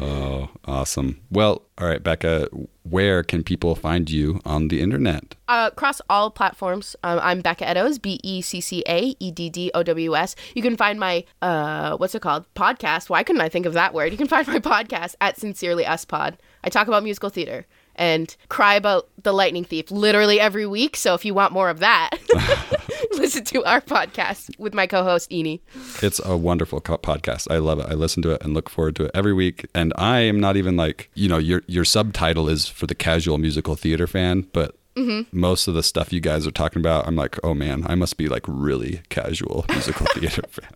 Oh, 0.00 0.50
awesome. 0.64 1.20
Well, 1.30 1.62
all 1.76 1.88
right, 1.88 2.02
Becca, 2.02 2.48
where 2.84 3.22
can 3.24 3.42
people 3.42 3.74
find 3.74 4.08
you 4.08 4.40
on 4.44 4.68
the 4.68 4.80
internet? 4.80 5.34
uh, 5.48 5.70
across 5.72 6.00
all 6.08 6.30
platforms. 6.30 6.94
Um, 7.02 7.18
I'm 7.22 7.40
Becca 7.40 7.66
Eddowes, 7.66 7.98
B 7.98 8.20
E 8.22 8.40
C 8.42 8.60
C 8.60 8.84
A 8.86 9.16
E 9.18 9.30
D 9.32 9.50
D 9.50 9.70
O 9.74 9.82
W 9.82 10.14
S. 10.16 10.36
You 10.54 10.62
can 10.62 10.76
find 10.76 11.00
my 11.00 11.24
uh, 11.42 11.96
what's 11.96 12.14
it 12.14 12.22
called 12.22 12.46
podcast. 12.54 13.08
Why 13.10 13.22
couldn't 13.22 13.42
I 13.42 13.48
think 13.48 13.66
of 13.66 13.72
that 13.72 13.92
word? 13.94 14.12
You 14.12 14.18
can 14.18 14.28
find 14.28 14.46
my 14.46 14.58
podcast 14.60 15.14
at 15.20 15.38
Sincerely 15.38 15.84
Us 15.86 16.04
Pod. 16.04 16.38
I 16.62 16.68
talk 16.68 16.86
about 16.86 17.02
musical 17.02 17.30
theater 17.30 17.66
and 17.96 18.36
cry 18.48 18.74
about 18.74 19.08
the 19.22 19.32
Lightning 19.32 19.64
Thief 19.64 19.90
literally 19.90 20.38
every 20.38 20.66
week. 20.66 20.96
So 20.96 21.14
if 21.14 21.24
you 21.24 21.34
want 21.34 21.52
more 21.52 21.70
of 21.70 21.80
that, 21.80 22.10
listen 23.18 23.44
to 23.44 23.64
our 23.64 23.80
podcast 23.80 24.56
with 24.58 24.74
my 24.74 24.86
co-host 24.86 25.30
Eni. 25.30 25.60
It's 26.02 26.20
a 26.24 26.36
wonderful 26.36 26.80
co- 26.80 26.98
podcast. 26.98 27.50
I 27.50 27.58
love 27.58 27.80
it. 27.80 27.86
I 27.88 27.94
listen 27.94 28.22
to 28.22 28.30
it 28.30 28.42
and 28.42 28.54
look 28.54 28.70
forward 28.70 28.96
to 28.96 29.06
it 29.06 29.10
every 29.12 29.32
week. 29.32 29.66
And 29.74 29.92
I 29.96 30.20
am 30.20 30.40
not 30.40 30.56
even 30.56 30.76
like, 30.76 31.10
you 31.14 31.28
know, 31.28 31.38
your 31.38 31.62
your 31.66 31.84
subtitle 31.84 32.48
is 32.48 32.68
for 32.68 32.86
the 32.86 32.94
casual 32.94 33.38
musical 33.38 33.74
theater 33.74 34.06
fan, 34.06 34.46
but 34.52 34.76
mm-hmm. 34.96 35.22
most 35.36 35.66
of 35.68 35.74
the 35.74 35.82
stuff 35.82 36.12
you 36.12 36.20
guys 36.20 36.46
are 36.46 36.52
talking 36.52 36.80
about, 36.80 37.06
I'm 37.06 37.16
like, 37.16 37.38
oh 37.42 37.54
man, 37.54 37.84
I 37.86 37.94
must 37.96 38.16
be 38.16 38.28
like 38.28 38.44
really 38.46 39.02
casual 39.08 39.64
musical 39.70 40.06
theater 40.14 40.42
fan. 40.48 40.70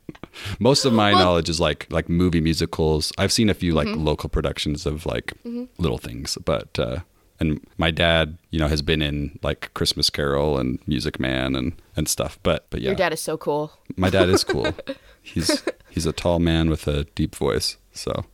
Most 0.58 0.84
of 0.84 0.92
my 0.92 1.12
knowledge 1.12 1.48
is 1.48 1.60
like 1.60 1.86
like 1.90 2.08
movie 2.08 2.40
musicals. 2.40 3.12
I've 3.18 3.32
seen 3.32 3.50
a 3.50 3.54
few 3.54 3.72
like 3.72 3.88
mm-hmm. 3.88 4.04
local 4.04 4.28
productions 4.28 4.84
of 4.86 5.06
like 5.06 5.32
mm-hmm. 5.44 5.64
little 5.78 5.98
things, 5.98 6.36
but 6.44 6.78
uh 6.78 7.00
and 7.42 7.60
my 7.76 7.90
dad, 7.90 8.38
you 8.50 8.58
know, 8.58 8.68
has 8.68 8.80
been 8.82 9.02
in 9.02 9.38
like 9.42 9.70
Christmas 9.74 10.08
Carol 10.10 10.56
and 10.58 10.78
Music 10.86 11.20
Man 11.20 11.54
and 11.54 11.72
and 11.96 12.08
stuff. 12.08 12.38
But 12.42 12.66
but 12.70 12.80
yeah, 12.80 12.88
Your 12.90 12.96
dad 12.96 13.12
is 13.12 13.20
so 13.20 13.36
cool. 13.36 13.72
my 13.96 14.08
dad 14.10 14.28
is 14.30 14.44
cool. 14.44 14.68
he's 15.22 15.62
he's 15.90 16.06
a 16.06 16.12
tall 16.12 16.38
man 16.38 16.70
with 16.70 16.86
a 16.88 17.04
deep 17.14 17.34
voice. 17.36 17.76
So 17.92 18.24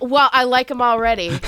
Well, 0.00 0.30
I 0.32 0.44
like 0.44 0.70
him 0.70 0.80
already. 0.80 1.38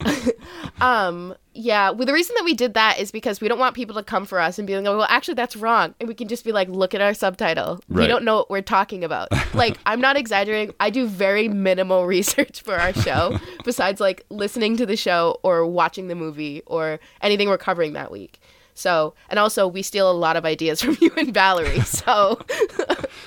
um, 0.80 1.34
yeah. 1.54 1.90
Well, 1.90 2.06
the 2.06 2.12
reason 2.12 2.34
that 2.36 2.44
we 2.44 2.54
did 2.54 2.74
that 2.74 2.98
is 2.98 3.10
because 3.10 3.40
we 3.40 3.48
don't 3.48 3.58
want 3.58 3.74
people 3.74 3.94
to 3.96 4.02
come 4.02 4.26
for 4.26 4.38
us 4.38 4.58
and 4.58 4.66
be 4.66 4.76
like, 4.76 4.86
"Oh, 4.86 4.98
"Well, 4.98 5.06
actually, 5.08 5.34
that's 5.34 5.56
wrong," 5.56 5.94
and 5.98 6.08
we 6.08 6.14
can 6.14 6.28
just 6.28 6.44
be 6.44 6.52
like, 6.52 6.68
"Look 6.68 6.94
at 6.94 7.00
our 7.00 7.14
subtitle. 7.14 7.80
We 7.88 8.06
don't 8.06 8.24
know 8.24 8.36
what 8.36 8.50
we're 8.50 8.62
talking 8.62 9.02
about." 9.02 9.28
like, 9.54 9.78
I'm 9.86 10.00
not 10.00 10.16
exaggerating. 10.16 10.74
I 10.78 10.90
do 10.90 11.06
very 11.06 11.48
minimal 11.48 12.06
research 12.06 12.62
for 12.62 12.76
our 12.76 12.92
show, 12.92 13.38
besides 13.64 14.00
like 14.00 14.24
listening 14.30 14.76
to 14.76 14.86
the 14.86 14.96
show 14.96 15.38
or 15.42 15.66
watching 15.66 16.08
the 16.08 16.14
movie 16.14 16.62
or 16.66 17.00
anything 17.22 17.48
we're 17.48 17.58
covering 17.58 17.94
that 17.94 18.10
week. 18.10 18.40
So, 18.74 19.14
and 19.28 19.38
also 19.38 19.66
we 19.66 19.82
steal 19.82 20.10
a 20.10 20.12
lot 20.12 20.36
of 20.36 20.44
ideas 20.44 20.80
from 20.80 20.96
you 21.00 21.10
and 21.16 21.34
Valerie. 21.34 21.80
So, 21.80 22.40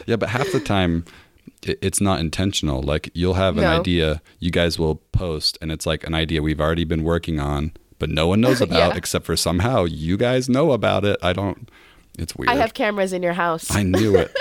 yeah, 0.07 0.15
but 0.15 0.29
half 0.29 0.51
the 0.51 0.59
time 0.59 1.05
it's 1.67 2.01
not 2.01 2.19
intentional. 2.19 2.81
Like 2.81 3.09
you'll 3.13 3.33
have 3.35 3.57
an 3.57 3.63
No. 3.63 3.79
idea, 3.79 4.21
you 4.39 4.51
guys 4.51 4.77
will 4.79 4.95
post, 5.11 5.57
and 5.61 5.71
it's 5.71 5.85
like 5.85 6.05
an 6.05 6.13
idea 6.13 6.41
we've 6.41 6.61
already 6.61 6.83
been 6.85 7.03
working 7.03 7.39
on, 7.39 7.71
but 7.99 8.09
no 8.09 8.27
one 8.27 8.41
knows 8.41 8.61
about, 8.67 8.91
Yeah. 8.91 8.97
except 8.97 9.25
for 9.25 9.35
somehow 9.35 9.85
you 9.85 10.17
guys 10.17 10.49
know 10.49 10.71
about 10.71 11.05
it. 11.05 11.17
I 11.21 11.33
don't. 11.33 11.69
It's 12.19 12.35
weird. 12.35 12.49
I 12.49 12.55
have 12.55 12.73
cameras 12.73 13.11
in 13.13 13.23
your 13.23 13.33
house. 13.33 13.73
I 13.75 13.81
knew 13.83 14.15
it. 14.15 14.31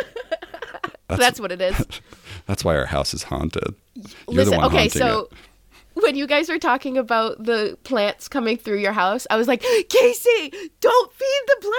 that's 1.09 1.41
what 1.41 1.53
it 1.53 1.61
is. 1.61 1.77
That's 2.47 2.65
why 2.65 2.75
our 2.77 2.87
house 2.87 3.15
is 3.15 3.23
haunted. 3.23 3.75
You're 3.95 4.05
Listen, 4.45 4.53
the 4.55 4.59
one 4.59 4.67
okay, 4.67 4.89
so 4.89 5.29
it. 5.31 6.03
when 6.03 6.17
you 6.17 6.27
guys 6.27 6.49
were 6.49 6.59
talking 6.59 6.99
about 6.99 7.43
the 7.45 7.79
plants 7.85 8.27
coming 8.27 8.57
through 8.57 8.79
your 8.79 8.93
house, 8.93 9.29
I 9.31 9.37
was 9.37 9.47
like, 9.47 9.63
Casey, 9.89 10.53
don't 10.81 11.13
feed 11.13 11.43
the 11.47 11.77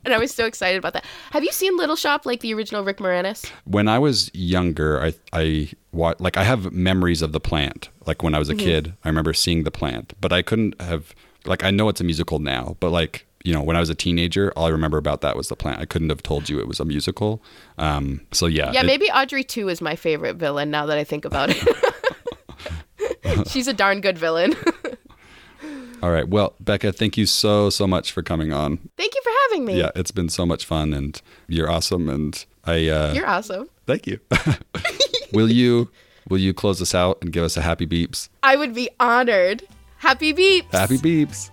and 0.04 0.14
I 0.14 0.18
was 0.18 0.32
so 0.34 0.46
excited 0.46 0.78
about 0.78 0.92
that. 0.94 1.04
Have 1.32 1.44
you 1.44 1.52
seen 1.52 1.76
Little 1.76 1.96
Shop, 1.96 2.26
like 2.26 2.40
the 2.40 2.52
original 2.54 2.84
Rick 2.84 2.98
Moranis? 2.98 3.50
when 3.64 3.88
I 3.88 3.98
was 3.98 4.30
younger, 4.34 5.02
I 5.02 5.14
I 5.32 5.70
wa- 5.92 6.14
like 6.18 6.36
I 6.36 6.44
have 6.44 6.72
memories 6.72 7.22
of 7.22 7.32
the 7.32 7.40
plant. 7.40 7.88
Like 8.06 8.22
when 8.22 8.34
I 8.34 8.38
was 8.38 8.48
a 8.48 8.54
kid, 8.54 8.94
I 9.04 9.08
remember 9.08 9.32
seeing 9.32 9.64
the 9.64 9.70
plant, 9.70 10.14
but 10.20 10.32
I 10.32 10.42
couldn't 10.42 10.80
have 10.80 11.14
like 11.44 11.64
I 11.64 11.70
know 11.70 11.88
it's 11.88 12.00
a 12.00 12.04
musical 12.04 12.38
now, 12.38 12.76
but 12.80 12.90
like 12.90 13.26
you 13.44 13.52
know 13.54 13.62
when 13.62 13.76
I 13.76 13.80
was 13.80 13.88
a 13.90 13.94
teenager, 13.94 14.52
all 14.56 14.66
I 14.66 14.70
remember 14.70 14.98
about 14.98 15.20
that 15.22 15.36
was 15.36 15.48
the 15.48 15.56
plant. 15.56 15.80
I 15.80 15.86
couldn't 15.86 16.10
have 16.10 16.22
told 16.22 16.48
you 16.48 16.60
it 16.60 16.68
was 16.68 16.80
a 16.80 16.84
musical. 16.84 17.42
Um, 17.78 18.20
so 18.32 18.46
yeah, 18.46 18.70
Yeah, 18.72 18.82
it- 18.82 18.86
maybe 18.86 19.06
Audrey 19.10 19.44
II 19.56 19.70
is 19.70 19.80
my 19.80 19.96
favorite 19.96 20.36
villain 20.36 20.70
now 20.70 20.86
that 20.86 20.98
I 20.98 21.04
think 21.04 21.24
about 21.24 21.50
it. 21.50 21.62
She's 23.48 23.68
a 23.68 23.72
darn 23.72 24.00
good 24.00 24.18
villain. 24.18 24.54
All 26.02 26.10
right, 26.10 26.28
well, 26.28 26.54
Becca, 26.60 26.92
thank 26.92 27.16
you 27.16 27.26
so 27.26 27.70
so 27.70 27.86
much 27.86 28.12
for 28.12 28.22
coming 28.22 28.52
on. 28.52 28.78
Thank 28.96 29.14
you 29.14 29.20
for 29.22 29.30
having 29.48 29.64
me. 29.66 29.78
Yeah, 29.78 29.90
it's 29.94 30.10
been 30.10 30.28
so 30.28 30.46
much 30.46 30.64
fun, 30.64 30.92
and 30.94 31.20
you're 31.46 31.70
awesome, 31.70 32.08
and 32.08 32.44
I 32.64 32.88
uh, 32.88 33.12
You're 33.12 33.26
awesome. 33.28 33.68
thank 33.86 34.06
you. 34.06 34.18
will 35.32 35.50
you 35.50 35.90
will 36.28 36.38
you 36.38 36.54
close 36.54 36.80
us 36.80 36.94
out 36.94 37.18
and 37.20 37.32
give 37.32 37.44
us 37.44 37.56
a 37.56 37.62
happy 37.62 37.86
beeps? 37.86 38.28
I 38.42 38.56
would 38.56 38.74
be 38.74 38.88
honored. 38.98 39.62
Happy 39.98 40.32
beeps. 40.32 40.72
Happy 40.72 40.96
beeps. 40.96 41.50